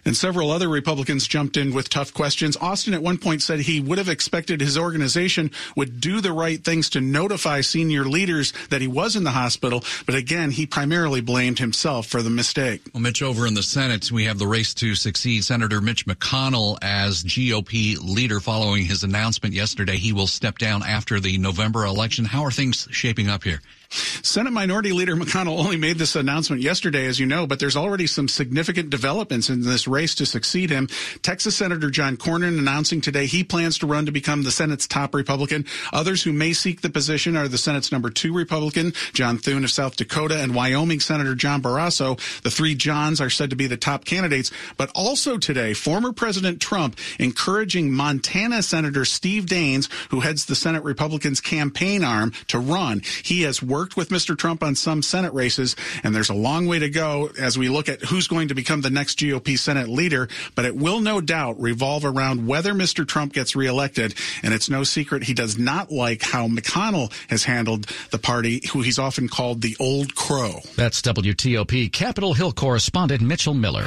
And 0.04 0.16
several 0.16 0.50
other 0.50 0.68
Republicans 0.68 1.28
jumped 1.28 1.56
in 1.56 1.72
with 1.72 1.88
tough 1.88 2.12
questions. 2.12 2.56
Austin 2.56 2.94
at 2.94 3.02
one 3.02 3.18
point 3.18 3.42
said 3.42 3.60
he 3.60 3.80
would 3.80 3.98
have 3.98 4.08
expected 4.08 4.60
his 4.60 4.76
organization 4.76 5.52
would 5.76 6.00
do 6.00 6.20
the 6.20 6.32
right 6.32 6.64
things 6.64 6.90
to 6.90 7.00
notify 7.00 7.60
senior 7.60 8.04
leaders 8.04 8.52
that 8.70 8.80
he 8.80 8.88
was 8.88 9.14
in 9.14 9.22
the 9.22 9.30
hospital. 9.30 9.84
But 10.04 10.16
again, 10.16 10.50
he 10.50 10.66
primarily 10.66 11.20
blamed 11.20 11.60
himself 11.60 12.08
for 12.08 12.22
the 12.22 12.30
mistake. 12.30 12.82
Well, 12.92 13.02
Mitch, 13.02 13.22
over 13.22 13.46
in 13.46 13.54
the 13.54 13.62
Senate, 13.62 14.10
we 14.10 14.24
have 14.24 14.38
the 14.38 14.46
race 14.48 14.74
to 14.74 14.96
succeed 14.96 15.44
Senator 15.44 15.80
Mitch 15.80 16.06
McConnell 16.06 16.78
as 16.82 17.22
GOP 17.22 17.98
leader 18.02 18.40
following 18.40 18.84
his 18.84 19.04
announcement 19.04 19.54
yesterday. 19.54 19.96
He 19.96 20.12
will 20.12 20.26
step 20.26 20.58
down 20.58 20.82
after 20.82 21.20
the 21.20 21.38
November 21.38 21.84
election. 21.84 22.24
How 22.24 22.44
are 22.44 22.50
things 22.50 22.88
shaping 22.90 23.28
up 23.28 23.44
here? 23.44 23.60
Senate 23.90 24.53
Minority 24.53 24.92
Leader 24.92 25.16
McConnell 25.16 25.59
only 25.59 25.77
made 25.79 25.96
this 25.96 26.14
announcement 26.14 26.61
yesterday, 26.61 27.07
as 27.07 27.18
you 27.18 27.24
know, 27.24 27.46
but 27.46 27.59
there's 27.59 27.77
already 27.77 28.07
some 28.07 28.29
significant 28.29 28.90
developments 28.90 29.48
in 29.48 29.62
this 29.62 29.88
race 29.88 30.14
to 30.16 30.27
succeed 30.27 30.68
him. 30.68 30.88
Texas 31.22 31.57
Senator 31.57 31.90
John 31.90 32.18
Cornyn 32.18 32.59
announcing 32.59 33.01
today 33.01 33.24
he 33.24 33.42
plans 33.42 33.79
to 33.79 33.87
run 33.87 34.05
to 34.05 34.12
become 34.12 34.42
the 34.42 34.51
Senate's 34.51 34.87
top 34.87 35.14
Republican. 35.14 35.64
Others 35.92 36.22
who 36.22 36.33
may 36.35 36.53
seek 36.53 36.83
the 36.83 36.90
position 36.90 37.37
are 37.37 37.48
the 37.48 37.57
Senate's 37.57 37.90
number 37.90 38.11
two 38.11 38.35
Republican, 38.35 38.92
John 39.14 39.38
Thune 39.38 39.64
of 39.64 39.70
South 39.70 39.96
Dakota, 39.96 40.38
and 40.38 40.55
Wyoming 40.55 41.01
Senator 41.01 41.35
John 41.35 41.62
Barrasso. 41.62 42.18
The 42.42 42.51
three 42.51 42.74
Johns 42.74 43.22
are 43.22 43.31
said 43.31 43.51
to 43.51 43.57
be 43.57 43.66
the 43.66 43.79
top 43.79 44.05
candidates. 44.05 44.51
But 44.77 44.90
also 44.94 45.38
today, 45.38 45.72
former 45.72 46.12
President 46.12 46.61
Trump 46.61 46.98
encouraging 47.18 47.90
Montana 47.90 48.62
Senator 48.62 49.07
Steve 49.07 49.46
Daines, 49.46 49.90
who 50.11 50.20
heads 50.20 50.44
the 50.44 50.55
Senate 50.55 50.85
Republicans 50.85 51.40
campaign 51.40 52.05
arm, 52.05 52.33
to 52.48 52.59
run. 52.59 53.01
He 53.22 53.42
has 53.42 53.62
worked 53.62 53.77
worked 53.78 53.96
with 53.96 54.08
Mr. 54.08 54.36
Trump 54.36 54.64
on 54.64 54.74
some 54.74 55.02
Senate 55.02 55.32
races, 55.32 55.76
and 56.02 56.12
there's 56.12 56.30
a 56.30 56.34
long 56.34 56.66
way 56.66 56.80
to 56.80 56.90
go 56.90 57.30
as 57.38 57.56
we 57.56 57.68
look 57.68 57.88
at 57.88 58.02
who's 58.02 58.26
going 58.26 58.48
to 58.48 58.54
become 58.56 58.80
the 58.80 58.90
next 58.90 59.20
GOP 59.20 59.56
Senate 59.56 59.88
leader. 59.88 60.26
But 60.56 60.64
it 60.64 60.74
will 60.74 60.98
no 61.00 61.20
doubt 61.20 61.60
revolve 61.60 62.04
around 62.04 62.48
whether 62.48 62.74
Mr. 62.74 63.06
Trump 63.06 63.32
gets 63.32 63.54
reelected. 63.54 64.16
And 64.42 64.52
it's 64.52 64.68
no 64.68 64.82
secret 64.82 65.22
he 65.22 65.32
does 65.32 65.56
not 65.56 65.92
like 65.92 66.22
how 66.22 66.48
McConnell 66.48 67.12
has 67.30 67.44
handled 67.44 67.86
the 68.10 68.18
party, 68.18 68.62
who 68.72 68.82
he's 68.82 68.98
often 68.98 69.28
called 69.28 69.60
the 69.60 69.76
old 69.78 70.16
crow. 70.16 70.58
That's 70.74 71.00
WTOP 71.00 71.92
Capitol 71.92 72.34
Hill 72.34 72.50
correspondent 72.50 73.22
Mitchell 73.22 73.54
Miller. 73.54 73.84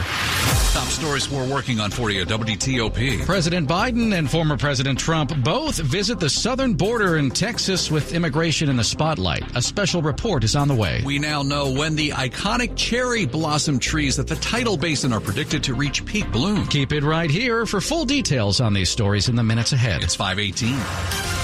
Top 0.72 0.88
stories 0.88 1.30
we're 1.30 1.54
working 1.54 1.82
on 1.82 1.92
for 1.92 2.12
you, 2.12 2.26
WTOP. 2.26 3.26
President 3.26 3.68
Biden 3.68 4.18
and 4.18 4.32
former 4.32 4.56
President 4.56 4.98
Trump 4.98 5.34
both 5.44 5.80
visit 5.80 6.18
the 6.18 6.30
southern 6.30 6.76
border 6.76 7.18
in 7.18 7.30
Texas 7.30 7.92
with 7.92 8.14
immigration 8.14 8.70
in 8.70 8.78
the 8.78 8.84
spotlight. 8.86 9.44
A 9.58 9.62
special 9.62 9.81
report 10.02 10.44
is 10.44 10.56
on 10.56 10.68
the 10.68 10.76
way. 10.76 11.02
We 11.04 11.18
now 11.18 11.42
know 11.42 11.72
when 11.72 11.96
the 11.96 12.12
iconic 12.12 12.76
cherry 12.76 13.26
blossom 13.26 13.80
trees 13.80 14.20
at 14.20 14.28
the 14.28 14.36
tidal 14.36 14.78
basin 14.78 15.12
are 15.12 15.20
predicted 15.20 15.64
to 15.64 15.74
reach 15.74 16.06
peak 16.06 16.32
bloom. 16.32 16.68
Keep 16.68 16.92
it 16.92 17.04
right 17.04 17.32
here 17.32 17.66
for 17.66 17.82
full 17.82 18.06
details 18.06 18.62
on 18.62 18.74
these 18.74 18.90
stories 18.90 19.28
in 19.28 19.36
the 19.36 19.44
minutes 19.44 19.74
ahead. 19.74 20.04
It's 20.04 20.16
518. 20.16 21.41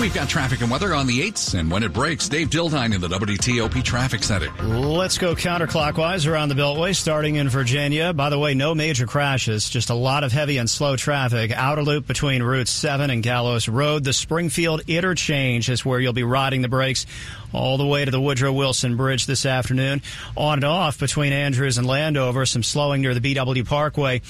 We've 0.00 0.14
got 0.14 0.28
traffic 0.28 0.60
and 0.60 0.70
weather 0.70 0.94
on 0.94 1.08
the 1.08 1.28
8s, 1.28 1.58
and 1.58 1.70
when 1.70 1.82
it 1.82 1.92
breaks, 1.92 2.28
Dave 2.28 2.50
Dildine 2.50 2.94
in 2.94 3.00
the 3.00 3.08
WTOP 3.08 3.82
Traffic 3.82 4.22
Center. 4.22 4.48
Let's 4.62 5.18
go 5.18 5.34
counterclockwise 5.34 6.30
around 6.30 6.50
the 6.50 6.54
Beltway, 6.54 6.94
starting 6.94 7.34
in 7.34 7.48
Virginia. 7.48 8.12
By 8.12 8.30
the 8.30 8.38
way, 8.38 8.54
no 8.54 8.76
major 8.76 9.06
crashes, 9.06 9.68
just 9.68 9.90
a 9.90 9.94
lot 9.94 10.22
of 10.22 10.30
heavy 10.30 10.56
and 10.58 10.70
slow 10.70 10.94
traffic. 10.94 11.50
Outer 11.50 11.82
loop 11.82 12.06
between 12.06 12.44
Route 12.44 12.68
7 12.68 13.10
and 13.10 13.24
Gallows 13.24 13.68
Road. 13.68 14.04
The 14.04 14.12
Springfield 14.12 14.82
interchange 14.86 15.68
is 15.68 15.84
where 15.84 15.98
you'll 15.98 16.12
be 16.12 16.22
riding 16.22 16.62
the 16.62 16.68
brakes 16.68 17.04
all 17.52 17.78
the 17.78 17.86
way 17.86 18.04
to 18.04 18.10
the 18.10 18.20
Woodrow 18.20 18.52
Wilson 18.52 18.96
Bridge 18.96 19.26
this 19.26 19.46
afternoon. 19.46 20.02
On 20.36 20.58
and 20.58 20.64
off 20.64 20.98
between 20.98 21.32
Andrews 21.32 21.78
and 21.78 21.86
Landover, 21.86 22.46
some 22.46 22.62
slowing 22.62 23.02
near 23.02 23.14
the 23.14 23.34
BW 23.34 23.66
Parkway. 23.66 24.20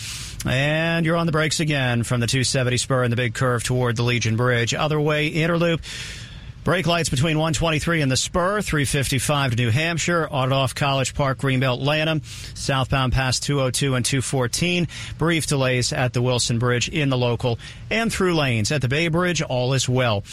And 0.46 1.04
you're 1.04 1.16
on 1.16 1.26
the 1.26 1.32
brakes 1.32 1.58
again 1.58 2.04
from 2.04 2.20
the 2.20 2.26
270 2.28 2.76
spur 2.76 3.02
and 3.02 3.12
the 3.12 3.16
big 3.16 3.34
curve 3.34 3.64
toward 3.64 3.96
the 3.96 4.04
Legion 4.04 4.36
Bridge. 4.36 4.72
Other 4.72 5.00
way, 5.00 5.26
Interloop. 5.48 5.80
Brake 6.64 6.86
lights 6.86 7.08
between 7.08 7.38
123 7.38 8.02
and 8.02 8.12
the 8.12 8.16
Spur, 8.16 8.60
355 8.60 9.52
to 9.52 9.56
New 9.56 9.70
Hampshire, 9.70 10.28
on 10.28 10.44
and 10.44 10.52
off 10.52 10.74
College 10.74 11.14
Park, 11.14 11.38
Greenbelt, 11.38 11.80
Lanham, 11.80 12.20
southbound 12.52 13.14
past 13.14 13.42
202 13.44 13.94
and 13.94 14.04
214. 14.04 14.86
Brief 15.16 15.46
delays 15.46 15.94
at 15.94 16.12
the 16.12 16.20
Wilson 16.20 16.58
Bridge 16.58 16.90
in 16.90 17.08
the 17.08 17.16
local 17.16 17.58
and 17.90 18.12
through 18.12 18.34
lanes 18.34 18.70
at 18.70 18.82
the 18.82 18.88
Bay 18.88 19.08
Bridge. 19.08 19.40
All 19.40 19.72
is 19.72 19.88
well. 19.88 20.24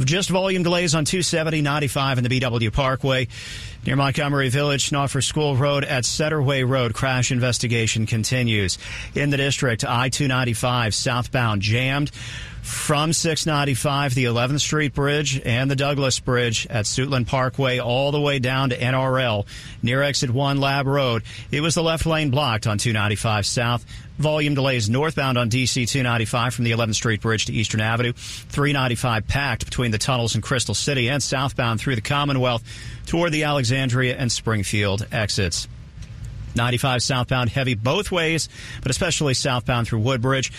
Just 0.00 0.28
volume 0.28 0.62
delays 0.62 0.94
on 0.94 1.04
270, 1.04 1.62
95, 1.62 2.18
and 2.18 2.26
the 2.26 2.40
BW 2.40 2.72
Parkway. 2.72 3.26
Near 3.84 3.96
Montgomery 3.96 4.48
Village, 4.48 4.90
Snouffer 4.90 5.24
School 5.24 5.56
Road 5.56 5.84
at 5.84 6.04
Centerway 6.04 6.68
Road, 6.68 6.94
crash 6.94 7.32
investigation 7.32 8.06
continues. 8.06 8.78
In 9.14 9.30
the 9.30 9.36
district, 9.36 9.84
I-295 9.84 10.92
southbound 10.94 11.62
jammed 11.62 12.12
from 12.68 13.14
695, 13.14 14.14
the 14.14 14.26
11th 14.26 14.60
Street 14.60 14.94
Bridge 14.94 15.40
and 15.44 15.70
the 15.70 15.76
Douglass 15.76 16.20
Bridge 16.20 16.66
at 16.68 16.84
Suitland 16.84 17.26
Parkway, 17.26 17.78
all 17.78 18.12
the 18.12 18.20
way 18.20 18.38
down 18.38 18.70
to 18.70 18.78
NRL 18.78 19.46
near 19.82 20.02
exit 20.02 20.30
1 20.30 20.60
Lab 20.60 20.86
Road. 20.86 21.22
It 21.50 21.62
was 21.62 21.74
the 21.74 21.82
left 21.82 22.04
lane 22.04 22.30
blocked 22.30 22.66
on 22.66 22.76
295 22.76 23.46
South. 23.46 23.86
Volume 24.18 24.54
delays 24.54 24.90
northbound 24.90 25.38
on 25.38 25.48
DC 25.48 25.88
295 25.88 26.54
from 26.54 26.64
the 26.64 26.72
11th 26.72 26.96
Street 26.96 27.22
Bridge 27.22 27.46
to 27.46 27.52
Eastern 27.52 27.80
Avenue. 27.80 28.12
395 28.12 29.26
packed 29.26 29.64
between 29.64 29.90
the 29.90 29.98
tunnels 29.98 30.34
in 30.34 30.42
Crystal 30.42 30.74
City 30.74 31.08
and 31.08 31.22
southbound 31.22 31.80
through 31.80 31.94
the 31.94 32.02
Commonwealth 32.02 32.62
toward 33.06 33.32
the 33.32 33.44
Alexandria 33.44 34.16
and 34.16 34.30
Springfield 34.30 35.06
exits. 35.10 35.68
95 36.54 37.02
southbound 37.02 37.50
heavy 37.50 37.74
both 37.74 38.10
ways, 38.10 38.48
but 38.82 38.90
especially 38.90 39.34
southbound 39.34 39.86
through 39.86 40.00
Woodbridge 40.00 40.52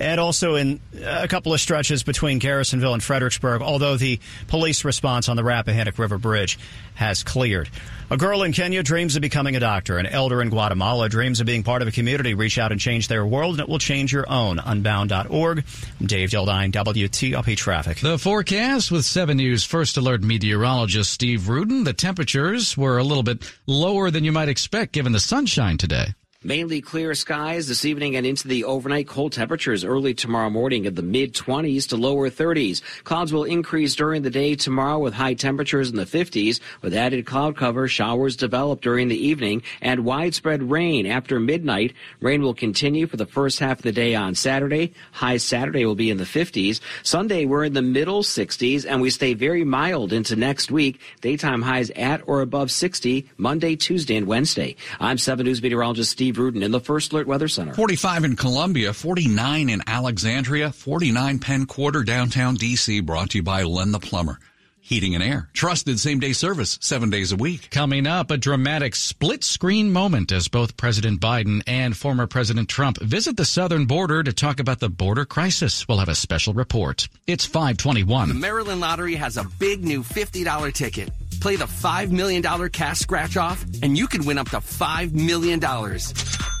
and 0.00 0.20
also 0.20 0.54
in 0.54 0.80
uh, 0.96 1.20
a 1.22 1.28
couple 1.28 1.52
of 1.52 1.60
stretches 1.60 2.02
between 2.02 2.40
Garrisonville 2.40 2.94
and 2.94 3.02
Fredericksburg, 3.02 3.62
although 3.62 3.96
the 3.96 4.20
police 4.48 4.84
response 4.84 5.28
on 5.28 5.36
the 5.36 5.44
Rappahannock 5.44 5.98
River 5.98 6.18
Bridge 6.18 6.58
has 6.94 7.22
cleared. 7.22 7.68
A 8.10 8.16
girl 8.16 8.42
in 8.42 8.52
Kenya 8.52 8.82
dreams 8.82 9.16
of 9.16 9.22
becoming 9.22 9.56
a 9.56 9.60
doctor. 9.60 9.98
An 9.98 10.06
elder 10.06 10.42
in 10.42 10.50
Guatemala 10.50 11.08
dreams 11.08 11.40
of 11.40 11.46
being 11.46 11.62
part 11.62 11.82
of 11.82 11.88
a 11.88 11.90
community. 11.90 12.34
Reach 12.34 12.58
out 12.58 12.70
and 12.70 12.80
change 12.80 13.08
their 13.08 13.24
world, 13.24 13.54
and 13.54 13.60
it 13.60 13.68
will 13.68 13.78
change 13.78 14.12
your 14.12 14.28
own. 14.28 14.58
Unbound.org. 14.58 15.64
Dave 16.02 16.30
Dildine, 16.30 16.70
WTOP 16.70 17.56
Traffic. 17.56 17.98
The 18.00 18.18
forecast 18.18 18.92
with 18.92 19.04
7 19.04 19.36
News 19.36 19.64
First 19.64 19.96
Alert 19.96 20.22
meteorologist 20.22 21.12
Steve 21.12 21.48
Rudin. 21.48 21.84
The 21.84 21.92
temperatures 21.92 22.76
were 22.76 22.98
a 22.98 23.04
little 23.04 23.22
bit 23.22 23.50
lower 23.66 24.10
than 24.10 24.24
you 24.24 24.32
might 24.32 24.48
expect 24.48 24.92
given 24.92 25.12
the 25.12 25.20
sunshine 25.20 25.78
today. 25.78 26.14
Mainly 26.46 26.82
clear 26.82 27.14
skies 27.14 27.68
this 27.68 27.86
evening 27.86 28.16
and 28.16 28.26
into 28.26 28.48
the 28.48 28.64
overnight 28.64 29.08
cold 29.08 29.32
temperatures 29.32 29.82
early 29.82 30.12
tomorrow 30.12 30.50
morning 30.50 30.84
in 30.84 30.94
the 30.94 31.00
mid 31.00 31.32
20s 31.32 31.88
to 31.88 31.96
lower 31.96 32.28
30s. 32.28 32.82
Clouds 33.02 33.32
will 33.32 33.44
increase 33.44 33.94
during 33.94 34.20
the 34.20 34.28
day 34.28 34.54
tomorrow 34.54 34.98
with 34.98 35.14
high 35.14 35.32
temperatures 35.32 35.88
in 35.88 35.96
the 35.96 36.04
50s 36.04 36.60
with 36.82 36.92
added 36.92 37.24
cloud 37.24 37.56
cover. 37.56 37.88
Showers 37.88 38.36
develop 38.36 38.82
during 38.82 39.08
the 39.08 39.16
evening 39.16 39.62
and 39.80 40.04
widespread 40.04 40.70
rain 40.70 41.06
after 41.06 41.40
midnight. 41.40 41.94
Rain 42.20 42.42
will 42.42 42.52
continue 42.52 43.06
for 43.06 43.16
the 43.16 43.24
first 43.24 43.58
half 43.58 43.78
of 43.78 43.82
the 43.84 43.92
day 43.92 44.14
on 44.14 44.34
Saturday. 44.34 44.92
High 45.12 45.38
Saturday 45.38 45.86
will 45.86 45.94
be 45.94 46.10
in 46.10 46.18
the 46.18 46.24
50s. 46.24 46.78
Sunday 47.02 47.46
we're 47.46 47.64
in 47.64 47.72
the 47.72 47.80
middle 47.80 48.22
60s 48.22 48.84
and 48.86 49.00
we 49.00 49.08
stay 49.08 49.32
very 49.32 49.64
mild 49.64 50.12
into 50.12 50.36
next 50.36 50.70
week. 50.70 51.00
Daytime 51.22 51.62
highs 51.62 51.88
at 51.92 52.20
or 52.26 52.42
above 52.42 52.70
60 52.70 53.30
Monday, 53.38 53.76
Tuesday, 53.76 54.16
and 54.16 54.26
Wednesday. 54.26 54.76
I'm 55.00 55.16
7 55.16 55.46
News 55.46 55.62
meteorologist 55.62 56.10
Steve 56.10 56.33
Steve 56.34 56.42
Rudin 56.42 56.64
in 56.64 56.72
the 56.72 56.80
First 56.80 57.12
Alert 57.12 57.28
Weather 57.28 57.46
Center. 57.46 57.74
45 57.74 58.24
in 58.24 58.36
Columbia, 58.36 58.92
49 58.92 59.68
in 59.70 59.82
Alexandria, 59.86 60.72
49 60.72 61.38
Penn 61.38 61.66
Quarter, 61.66 62.02
downtown 62.02 62.56
D.C. 62.56 63.00
Brought 63.00 63.30
to 63.30 63.38
you 63.38 63.44
by 63.44 63.62
Len 63.62 63.92
the 63.92 64.00
Plumber. 64.00 64.40
Heating 64.80 65.14
and 65.14 65.22
Air. 65.22 65.48
Trusted 65.54 65.98
same 65.98 66.18
day 66.20 66.32
service, 66.32 66.76
seven 66.82 67.08
days 67.08 67.32
a 67.32 67.36
week. 67.36 67.70
Coming 67.70 68.06
up, 68.06 68.30
a 68.30 68.36
dramatic 68.36 68.94
split 68.96 69.42
screen 69.42 69.90
moment 69.92 70.30
as 70.30 70.48
both 70.48 70.76
President 70.76 71.20
Biden 71.20 71.62
and 71.66 71.96
former 71.96 72.26
President 72.26 72.68
Trump 72.68 73.00
visit 73.00 73.36
the 73.36 73.46
southern 73.46 73.86
border 73.86 74.22
to 74.22 74.32
talk 74.32 74.60
about 74.60 74.80
the 74.80 74.90
border 74.90 75.24
crisis. 75.24 75.88
We'll 75.88 75.98
have 75.98 76.10
a 76.10 76.14
special 76.14 76.52
report. 76.52 77.08
It's 77.26 77.46
521. 77.46 78.28
The 78.28 78.34
Maryland 78.34 78.80
Lottery 78.80 79.14
has 79.14 79.38
a 79.38 79.44
big 79.58 79.84
new 79.84 80.02
$50 80.02 80.74
ticket. 80.74 81.08
Play 81.44 81.56
the 81.56 81.66
$5 81.66 82.10
million 82.10 82.70
cash 82.70 83.00
scratch 83.00 83.36
off, 83.36 83.62
and 83.82 83.98
you 83.98 84.06
could 84.06 84.24
win 84.24 84.38
up 84.38 84.48
to 84.48 84.60
$5 84.60 85.12
million 85.12 85.60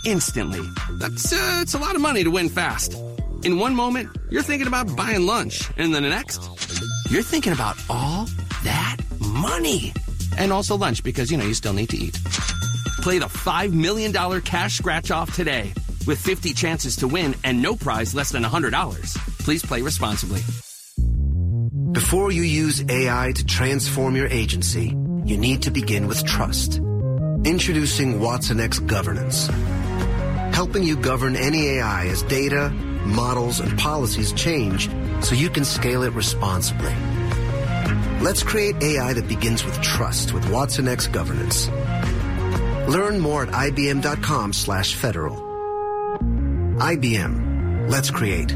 instantly. 0.04 0.60
That's 0.98 1.32
uh, 1.32 1.60
it's 1.62 1.72
a 1.72 1.78
lot 1.78 1.94
of 1.94 2.02
money 2.02 2.22
to 2.22 2.30
win 2.30 2.50
fast. 2.50 2.92
In 3.44 3.58
one 3.58 3.74
moment, 3.74 4.14
you're 4.28 4.42
thinking 4.42 4.66
about 4.66 4.94
buying 4.94 5.24
lunch, 5.24 5.70
and 5.78 5.94
then 5.94 6.02
the 6.02 6.10
next, 6.10 6.38
you're 7.08 7.22
thinking 7.22 7.54
about 7.54 7.78
all 7.88 8.26
that 8.64 8.98
money. 9.20 9.94
And 10.36 10.52
also 10.52 10.76
lunch 10.76 11.02
because, 11.02 11.30
you 11.30 11.38
know, 11.38 11.46
you 11.46 11.54
still 11.54 11.72
need 11.72 11.88
to 11.88 11.96
eat. 11.96 12.22
Play 13.00 13.20
the 13.20 13.24
$5 13.24 13.72
million 13.72 14.12
cash 14.42 14.76
scratch 14.76 15.10
off 15.10 15.34
today 15.34 15.72
with 16.06 16.18
50 16.18 16.52
chances 16.52 16.96
to 16.96 17.08
win 17.08 17.34
and 17.42 17.62
no 17.62 17.74
prize 17.74 18.14
less 18.14 18.32
than 18.32 18.42
$100. 18.42 19.14
Please 19.38 19.64
play 19.64 19.80
responsibly. 19.80 20.42
Before 21.94 22.32
you 22.32 22.42
use 22.42 22.82
AI 22.88 23.30
to 23.36 23.46
transform 23.46 24.16
your 24.16 24.26
agency, 24.26 24.88
you 25.24 25.36
need 25.36 25.62
to 25.62 25.70
begin 25.70 26.08
with 26.08 26.26
trust. 26.26 26.80
Introducing 27.44 28.18
Watson 28.18 28.58
X 28.58 28.80
Governance, 28.80 29.46
helping 30.52 30.82
you 30.82 30.96
govern 30.96 31.36
any 31.36 31.68
AI 31.76 32.06
as 32.08 32.24
data, 32.24 32.70
models, 33.06 33.60
and 33.60 33.78
policies 33.78 34.32
change 34.32 34.90
so 35.20 35.36
you 35.36 35.48
can 35.48 35.64
scale 35.64 36.02
it 36.02 36.12
responsibly. 36.14 36.92
Let's 38.20 38.42
create 38.42 38.82
AI 38.82 39.12
that 39.12 39.28
begins 39.28 39.64
with 39.64 39.80
trust 39.80 40.32
with 40.32 40.50
Watson 40.50 40.88
X 40.88 41.06
Governance. 41.06 41.68
Learn 42.88 43.20
more 43.20 43.44
at 43.44 43.50
ibm.com 43.50 44.52
slash 44.52 44.96
federal. 44.96 45.36
IBM. 46.76 47.88
Let's 47.88 48.10
create. 48.10 48.52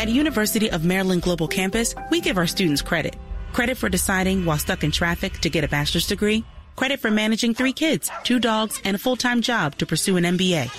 At 0.00 0.08
University 0.08 0.70
of 0.70 0.82
Maryland 0.82 1.20
Global 1.20 1.46
Campus, 1.46 1.94
we 2.10 2.22
give 2.22 2.38
our 2.38 2.46
students 2.46 2.80
credit. 2.80 3.16
Credit 3.52 3.76
for 3.76 3.90
deciding 3.90 4.46
while 4.46 4.56
stuck 4.56 4.82
in 4.82 4.90
traffic 4.90 5.34
to 5.40 5.50
get 5.50 5.62
a 5.62 5.68
bachelor's 5.68 6.06
degree. 6.06 6.42
Credit 6.74 6.98
for 6.98 7.10
managing 7.10 7.52
three 7.52 7.74
kids, 7.74 8.10
two 8.24 8.38
dogs, 8.38 8.80
and 8.86 8.96
a 8.96 8.98
full-time 8.98 9.42
job 9.42 9.76
to 9.76 9.84
pursue 9.84 10.16
an 10.16 10.24
MBA. 10.24 10.70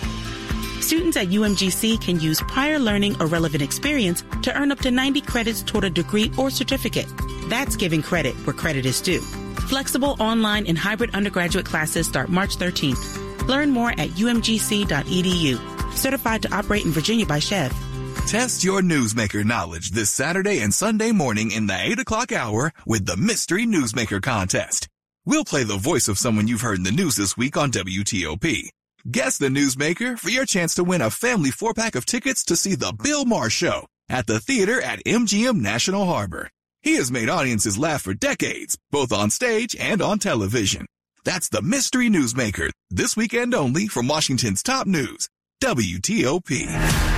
Students 0.82 1.18
at 1.18 1.28
UMGC 1.28 2.02
can 2.02 2.20
use 2.20 2.42
prior 2.48 2.80
learning 2.80 3.22
or 3.22 3.28
relevant 3.28 3.62
experience 3.62 4.24
to 4.42 4.60
earn 4.60 4.72
up 4.72 4.80
to 4.80 4.90
90 4.90 5.22
credits 5.22 5.62
toward 5.62 5.84
a 5.84 5.92
degree 5.92 6.32
or 6.36 6.50
certificate. 6.50 7.06
That's 7.46 7.76
giving 7.76 8.02
credit 8.02 8.34
where 8.48 8.56
credit 8.56 8.88
is 8.88 9.00
due. 9.02 9.22
Flexible 9.70 10.16
online 10.20 10.66
and 10.66 10.80
hybrid 10.80 11.14
undergraduate 11.14 11.68
classes 11.68 12.08
start 12.08 12.30
March 12.30 12.58
13th. 12.58 13.48
Learn 13.48 13.70
more 13.70 13.92
at 13.92 14.10
umgc.edu. 14.18 15.60
Certified 15.96 16.42
to 16.42 16.56
operate 16.56 16.86
in 16.86 16.92
Virginia 16.92 17.28
by 17.28 17.38
SCHEV. 17.38 17.91
Test 18.28 18.64
your 18.64 18.82
newsmaker 18.82 19.44
knowledge 19.44 19.92
this 19.92 20.10
Saturday 20.10 20.60
and 20.60 20.74
Sunday 20.74 21.12
morning 21.12 21.52
in 21.52 21.68
the 21.68 21.78
8 21.78 22.00
o'clock 22.00 22.32
hour 22.32 22.72
with 22.86 23.06
the 23.06 23.18
Mystery 23.18 23.66
Newsmaker 23.66 24.22
Contest. 24.22 24.88
We'll 25.26 25.44
play 25.44 25.64
the 25.64 25.76
voice 25.76 26.08
of 26.08 26.18
someone 26.18 26.48
you've 26.48 26.62
heard 26.62 26.78
in 26.78 26.84
the 26.84 26.92
news 26.92 27.18
this 27.18 27.36
week 27.36 27.58
on 27.58 27.72
WTOP. 27.72 28.70
Guess 29.10 29.38
the 29.38 29.50
newsmaker 29.50 30.18
for 30.18 30.30
your 30.30 30.46
chance 30.46 30.76
to 30.76 30.84
win 30.86 31.02
a 31.02 31.10
family 31.10 31.52
four 31.52 31.74
pack 31.74 31.96
of 31.96 32.06
tickets 32.06 32.46
to 32.46 32.56
see 32.56 32.76
the 32.76 32.94
Bill 33.04 33.26
Maher 33.26 33.50
Show 33.50 33.86
at 34.08 34.28
the 34.28 34.40
theater 34.40 34.82
at 34.82 35.04
MGM 35.04 35.60
National 35.60 36.06
Harbor. 36.06 36.50
He 36.84 36.96
has 36.96 37.12
made 37.12 37.28
audiences 37.28 37.78
laugh 37.78 38.04
for 38.04 38.14
decades, 38.14 38.78
both 38.92 39.12
on 39.12 39.30
stage 39.30 39.76
and 39.76 40.02
on 40.02 40.20
television. 40.20 40.86
That's 41.26 41.50
the 41.50 41.62
Mystery 41.62 42.10
Newsmaker, 42.10 42.70
this 42.90 43.18
weekend 43.18 43.54
only 43.54 43.88
from 43.88 44.08
Washington's 44.08 44.64
top 44.64 44.88
news, 44.88 45.28
WTOP. 45.62 47.11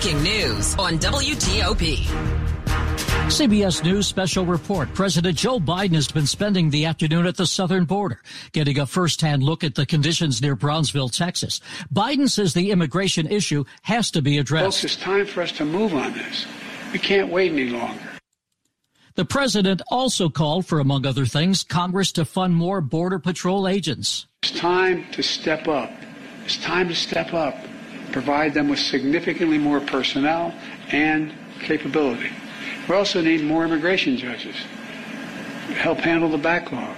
Breaking 0.00 0.22
news 0.22 0.74
on 0.76 0.98
WTOP. 0.98 1.96
CBS 3.28 3.84
News 3.84 4.06
special 4.06 4.46
report. 4.46 4.94
President 4.94 5.36
Joe 5.36 5.60
Biden 5.60 5.94
has 5.94 6.08
been 6.08 6.26
spending 6.26 6.70
the 6.70 6.86
afternoon 6.86 7.26
at 7.26 7.36
the 7.36 7.44
southern 7.44 7.84
border, 7.84 8.22
getting 8.52 8.78
a 8.78 8.86
first-hand 8.86 9.42
look 9.42 9.62
at 9.62 9.74
the 9.74 9.84
conditions 9.84 10.40
near 10.40 10.56
Brownsville, 10.56 11.10
Texas. 11.10 11.60
Biden 11.92 12.30
says 12.30 12.54
the 12.54 12.70
immigration 12.70 13.26
issue 13.26 13.64
has 13.82 14.10
to 14.12 14.22
be 14.22 14.38
addressed. 14.38 14.80
Folks, 14.80 14.84
it's 14.84 14.96
time 14.96 15.26
for 15.26 15.42
us 15.42 15.52
to 15.52 15.66
move 15.66 15.92
on 15.92 16.14
this. 16.14 16.46
We 16.94 16.98
can't 16.98 17.30
wait 17.30 17.52
any 17.52 17.68
longer. 17.68 18.00
The 19.16 19.26
president 19.26 19.82
also 19.90 20.30
called 20.30 20.64
for, 20.64 20.78
among 20.78 21.04
other 21.04 21.26
things, 21.26 21.62
Congress 21.62 22.10
to 22.12 22.24
fund 22.24 22.54
more 22.54 22.80
Border 22.80 23.18
Patrol 23.18 23.68
agents. 23.68 24.26
It's 24.44 24.58
time 24.58 25.04
to 25.12 25.22
step 25.22 25.68
up. 25.68 25.92
It's 26.46 26.56
time 26.56 26.88
to 26.88 26.94
step 26.94 27.34
up, 27.34 27.54
provide 28.12 28.54
them 28.54 28.68
with 28.68 28.78
significantly 28.78 29.58
more 29.58 29.80
personnel 29.80 30.54
and 30.90 31.32
capability. 31.60 32.30
We 32.88 32.94
also 32.94 33.20
need 33.20 33.42
more 33.42 33.64
immigration 33.64 34.16
judges 34.16 34.56
to 35.68 35.74
help 35.74 35.98
handle 35.98 36.28
the 36.28 36.38
backlog. 36.38 36.96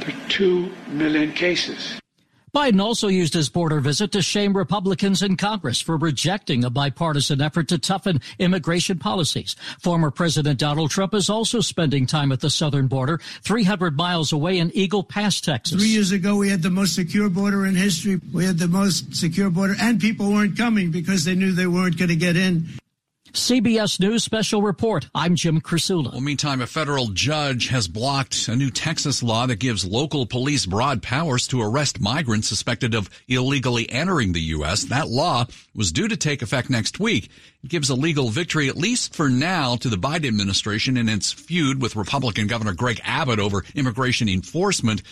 There 0.00 0.08
are 0.08 0.28
two 0.28 0.72
million 0.88 1.32
cases. 1.32 2.00
Biden 2.54 2.82
also 2.82 3.06
used 3.06 3.34
his 3.34 3.48
border 3.48 3.78
visit 3.78 4.10
to 4.12 4.22
shame 4.22 4.56
Republicans 4.56 5.22
in 5.22 5.36
Congress 5.36 5.80
for 5.80 5.96
rejecting 5.96 6.64
a 6.64 6.70
bipartisan 6.70 7.40
effort 7.40 7.68
to 7.68 7.78
toughen 7.78 8.20
immigration 8.40 8.98
policies. 8.98 9.54
Former 9.78 10.10
President 10.10 10.58
Donald 10.58 10.90
Trump 10.90 11.14
is 11.14 11.30
also 11.30 11.60
spending 11.60 12.06
time 12.06 12.32
at 12.32 12.40
the 12.40 12.50
southern 12.50 12.88
border, 12.88 13.20
300 13.42 13.96
miles 13.96 14.32
away 14.32 14.58
in 14.58 14.72
Eagle 14.74 15.04
Pass, 15.04 15.40
Texas. 15.40 15.78
Three 15.80 15.90
years 15.90 16.10
ago, 16.10 16.36
we 16.36 16.48
had 16.48 16.62
the 16.62 16.70
most 16.70 16.96
secure 16.96 17.28
border 17.28 17.66
in 17.66 17.76
history. 17.76 18.20
We 18.32 18.44
had 18.44 18.58
the 18.58 18.68
most 18.68 19.14
secure 19.14 19.50
border, 19.50 19.76
and 19.80 20.00
people 20.00 20.32
weren't 20.32 20.56
coming 20.56 20.90
because 20.90 21.24
they 21.24 21.36
knew 21.36 21.52
they 21.52 21.68
weren't 21.68 21.98
going 21.98 22.08
to 22.08 22.16
get 22.16 22.36
in. 22.36 22.66
CBS 23.32 24.00
News 24.00 24.24
special 24.24 24.60
report. 24.60 25.08
I'm 25.14 25.36
Jim 25.36 25.60
Krasula. 25.60 26.10
Well, 26.10 26.20
meantime, 26.20 26.60
a 26.60 26.66
federal 26.66 27.08
judge 27.08 27.68
has 27.68 27.86
blocked 27.86 28.48
a 28.48 28.56
new 28.56 28.70
Texas 28.70 29.22
law 29.22 29.46
that 29.46 29.56
gives 29.56 29.84
local 29.84 30.26
police 30.26 30.66
broad 30.66 31.00
powers 31.00 31.46
to 31.48 31.62
arrest 31.62 32.00
migrants 32.00 32.48
suspected 32.48 32.92
of 32.92 33.08
illegally 33.28 33.88
entering 33.88 34.32
the 34.32 34.40
U.S. 34.40 34.84
That 34.84 35.08
law 35.08 35.46
was 35.76 35.92
due 35.92 36.08
to 36.08 36.16
take 36.16 36.42
effect 36.42 36.70
next 36.70 36.98
week. 36.98 37.30
It 37.62 37.70
gives 37.70 37.88
a 37.88 37.94
legal 37.94 38.30
victory, 38.30 38.68
at 38.68 38.76
least 38.76 39.14
for 39.14 39.28
now, 39.28 39.76
to 39.76 39.88
the 39.88 39.96
Biden 39.96 40.26
administration 40.26 40.96
in 40.96 41.08
its 41.08 41.30
feud 41.30 41.80
with 41.80 41.94
Republican 41.94 42.48
Governor 42.48 42.74
Greg 42.74 43.00
Abbott 43.04 43.38
over 43.38 43.64
immigration 43.76 44.28
enforcement. 44.28 45.02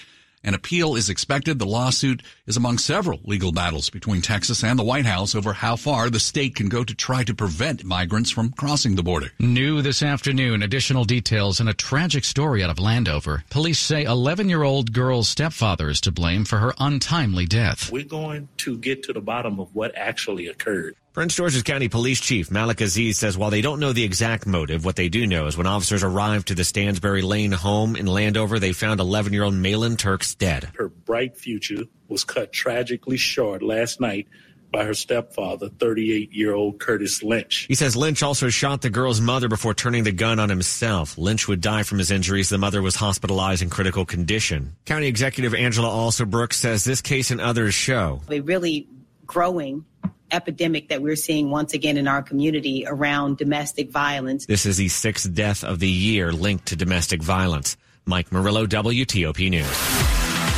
An 0.48 0.54
appeal 0.54 0.96
is 0.96 1.10
expected. 1.10 1.58
The 1.58 1.66
lawsuit 1.66 2.22
is 2.46 2.56
among 2.56 2.78
several 2.78 3.20
legal 3.22 3.52
battles 3.52 3.90
between 3.90 4.22
Texas 4.22 4.64
and 4.64 4.78
the 4.78 4.82
White 4.82 5.04
House 5.04 5.34
over 5.34 5.52
how 5.52 5.76
far 5.76 6.08
the 6.08 6.18
state 6.18 6.54
can 6.54 6.70
go 6.70 6.84
to 6.84 6.94
try 6.94 7.22
to 7.24 7.34
prevent 7.34 7.84
migrants 7.84 8.30
from 8.30 8.52
crossing 8.52 8.94
the 8.94 9.02
border. 9.02 9.30
New 9.38 9.82
this 9.82 10.02
afternoon, 10.02 10.62
additional 10.62 11.04
details 11.04 11.60
and 11.60 11.68
a 11.68 11.74
tragic 11.74 12.24
story 12.24 12.64
out 12.64 12.70
of 12.70 12.78
Landover. 12.78 13.44
Police 13.50 13.78
say 13.78 14.04
11 14.04 14.48
year 14.48 14.62
old 14.62 14.94
girl's 14.94 15.28
stepfather 15.28 15.90
is 15.90 16.00
to 16.00 16.10
blame 16.10 16.46
for 16.46 16.56
her 16.60 16.72
untimely 16.78 17.44
death. 17.44 17.92
We're 17.92 18.04
going 18.04 18.48
to 18.64 18.78
get 18.78 19.02
to 19.02 19.12
the 19.12 19.20
bottom 19.20 19.60
of 19.60 19.74
what 19.74 19.94
actually 19.96 20.46
occurred. 20.46 20.96
Prince 21.18 21.34
George's 21.34 21.64
County 21.64 21.88
Police 21.88 22.20
Chief 22.20 22.48
Malik 22.48 22.80
Aziz 22.80 23.18
says 23.18 23.36
while 23.36 23.50
they 23.50 23.60
don't 23.60 23.80
know 23.80 23.92
the 23.92 24.04
exact 24.04 24.46
motive, 24.46 24.84
what 24.84 24.94
they 24.94 25.08
do 25.08 25.26
know 25.26 25.48
is 25.48 25.56
when 25.56 25.66
officers 25.66 26.04
arrived 26.04 26.46
to 26.46 26.54
the 26.54 26.62
Stansbury 26.62 27.22
Lane 27.22 27.50
home 27.50 27.96
in 27.96 28.06
Landover, 28.06 28.60
they 28.60 28.72
found 28.72 29.00
11 29.00 29.32
year 29.32 29.42
old 29.42 29.54
Malin 29.54 29.96
Turks 29.96 30.36
dead. 30.36 30.70
Her 30.76 30.88
bright 30.88 31.36
future 31.36 31.82
was 32.06 32.22
cut 32.22 32.52
tragically 32.52 33.16
short 33.16 33.64
last 33.64 34.00
night 34.00 34.28
by 34.70 34.84
her 34.84 34.94
stepfather, 34.94 35.70
38 35.70 36.32
year 36.32 36.54
old 36.54 36.78
Curtis 36.78 37.20
Lynch. 37.20 37.66
He 37.66 37.74
says 37.74 37.96
Lynch 37.96 38.22
also 38.22 38.48
shot 38.48 38.82
the 38.82 38.88
girl's 38.88 39.20
mother 39.20 39.48
before 39.48 39.74
turning 39.74 40.04
the 40.04 40.12
gun 40.12 40.38
on 40.38 40.48
himself. 40.48 41.18
Lynch 41.18 41.48
would 41.48 41.60
die 41.60 41.82
from 41.82 41.98
his 41.98 42.12
injuries. 42.12 42.48
The 42.48 42.58
mother 42.58 42.80
was 42.80 42.94
hospitalized 42.94 43.60
in 43.60 43.70
critical 43.70 44.04
condition. 44.06 44.76
County 44.84 45.08
Executive 45.08 45.52
Angela 45.52 45.88
Alsobrooks 45.88 46.52
says 46.52 46.84
this 46.84 47.00
case 47.00 47.32
and 47.32 47.40
others 47.40 47.74
show 47.74 48.20
a 48.30 48.38
really 48.38 48.86
growing 49.26 49.84
epidemic 50.30 50.88
that 50.88 51.02
we're 51.02 51.16
seeing 51.16 51.50
once 51.50 51.74
again 51.74 51.96
in 51.96 52.08
our 52.08 52.22
community 52.22 52.84
around 52.86 53.38
domestic 53.38 53.90
violence. 53.90 54.46
This 54.46 54.66
is 54.66 54.76
the 54.76 54.88
sixth 54.88 55.32
death 55.34 55.64
of 55.64 55.78
the 55.78 55.88
year 55.88 56.32
linked 56.32 56.66
to 56.66 56.76
domestic 56.76 57.22
violence. 57.22 57.76
Mike 58.06 58.32
Murillo, 58.32 58.66
WTOP 58.66 59.50
News. 59.50 59.66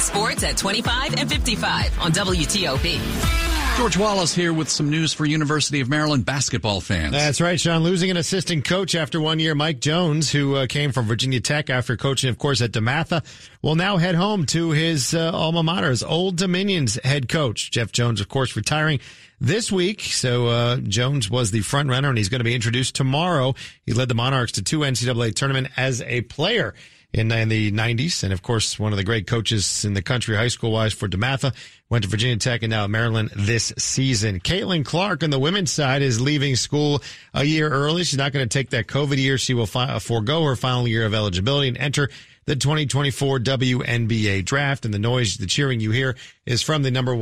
Sports 0.01 0.45
at 0.45 0.57
25 0.57 1.15
and 1.15 1.29
55 1.29 1.99
on 2.01 2.13
WTOP. 2.13 3.50
George 3.81 3.97
Wallace 3.97 4.35
here 4.35 4.53
with 4.53 4.69
some 4.69 4.91
news 4.91 5.15
for 5.15 5.25
University 5.25 5.81
of 5.81 5.89
Maryland 5.89 6.27
basketball 6.27 6.83
fans. 6.83 7.13
That's 7.13 7.41
right, 7.41 7.59
Sean. 7.59 7.83
Losing 7.83 8.11
an 8.11 8.19
assistant 8.19 8.67
coach 8.67 8.95
after 8.95 9.23
one 9.23 9.39
year, 9.39 9.55
Mike 9.55 9.81
Jones, 9.81 10.31
who 10.31 10.55
uh, 10.55 10.67
came 10.67 10.93
from 10.93 11.07
Virginia 11.07 11.41
Tech 11.41 11.71
after 11.71 11.97
coaching, 11.97 12.29
of 12.29 12.37
course, 12.37 12.61
at 12.61 12.73
DeMatha, 12.73 13.25
will 13.63 13.77
now 13.77 13.97
head 13.97 14.17
home 14.17 14.45
to 14.47 14.73
his 14.73 15.15
uh, 15.15 15.31
alma 15.33 15.63
mater, 15.63 15.89
his 15.89 16.03
Old 16.03 16.37
Dominion's 16.37 16.97
head 17.03 17.31
coach. 17.31 17.71
Jeff 17.71 17.91
Jones, 17.91 18.21
of 18.21 18.29
course, 18.29 18.55
retiring 18.55 19.01
this 19.41 19.73
week. 19.73 20.03
So 20.03 20.49
uh, 20.49 20.77
Jones 20.77 21.31
was 21.31 21.51
the 21.51 21.63
front 21.63 21.89
runner, 21.89 22.11
and 22.11 22.19
he's 22.19 22.29
going 22.29 22.41
to 22.41 22.45
be 22.45 22.55
introduced 22.55 22.95
tomorrow. 22.95 23.55
He 23.87 23.95
led 23.95 24.09
the 24.09 24.15
Monarchs 24.15 24.53
to 24.53 24.63
two 24.63 24.81
NCAA 24.81 25.35
tournament 25.35 25.69
as 25.79 26.03
a 26.03 26.21
player 26.21 26.75
in, 27.13 27.33
in 27.33 27.49
the 27.49 27.73
90s. 27.73 28.23
And 28.23 28.33
of 28.33 28.43
course, 28.43 28.79
one 28.79 28.93
of 28.93 28.97
the 28.97 29.05
great 29.05 29.27
coaches 29.27 29.85
in 29.85 29.95
the 29.95 30.03
country, 30.03 30.37
high 30.37 30.49
school 30.49 30.73
wise 30.73 30.93
for 30.93 31.09
DeMatha, 31.09 31.55
went 31.91 32.05
to 32.05 32.09
Virginia 32.09 32.37
Tech 32.37 32.63
and 32.63 32.71
now 32.71 32.87
Maryland 32.87 33.31
this 33.37 33.73
season. 33.77 34.41
Caitlin 34.41 34.85
Clark 34.85 35.23
on 35.23 35.31
the 35.31 35.39
women's 35.39 35.73
side 35.73 36.03
is 36.03 36.21
leaving 36.21 36.57
school 36.57 37.03
a 37.35 37.45
year 37.45 37.69
early. 37.69 38.05
She's 38.05 38.17
not 38.17 38.33
going 38.33 38.49
to 38.49 38.59
take 38.59 38.71
that 38.71 38.87
COVID 38.87 39.19
year. 39.19 39.37
She 39.37 39.53
will 39.55 39.67
fi- 39.67 39.99
forego 39.99 40.45
her 40.45 40.57
final 40.57 40.87
year 40.87 41.05
of 41.05 41.13
eligibility 41.13 41.69
and 41.69 41.77
enter 41.77 42.09
the 42.47 42.57
2024 42.57 43.41
WNBA 43.41 44.45
draft. 44.45 44.85
And 44.85 44.95
the 44.95 44.99
noise, 44.99 45.37
the 45.37 45.47
cheering 45.47 45.81
you 45.81 45.91
hear 45.91 46.17
is 46.47 46.63
from 46.63 46.83
the 46.83 46.91
number 46.91 47.15
one 47.15 47.19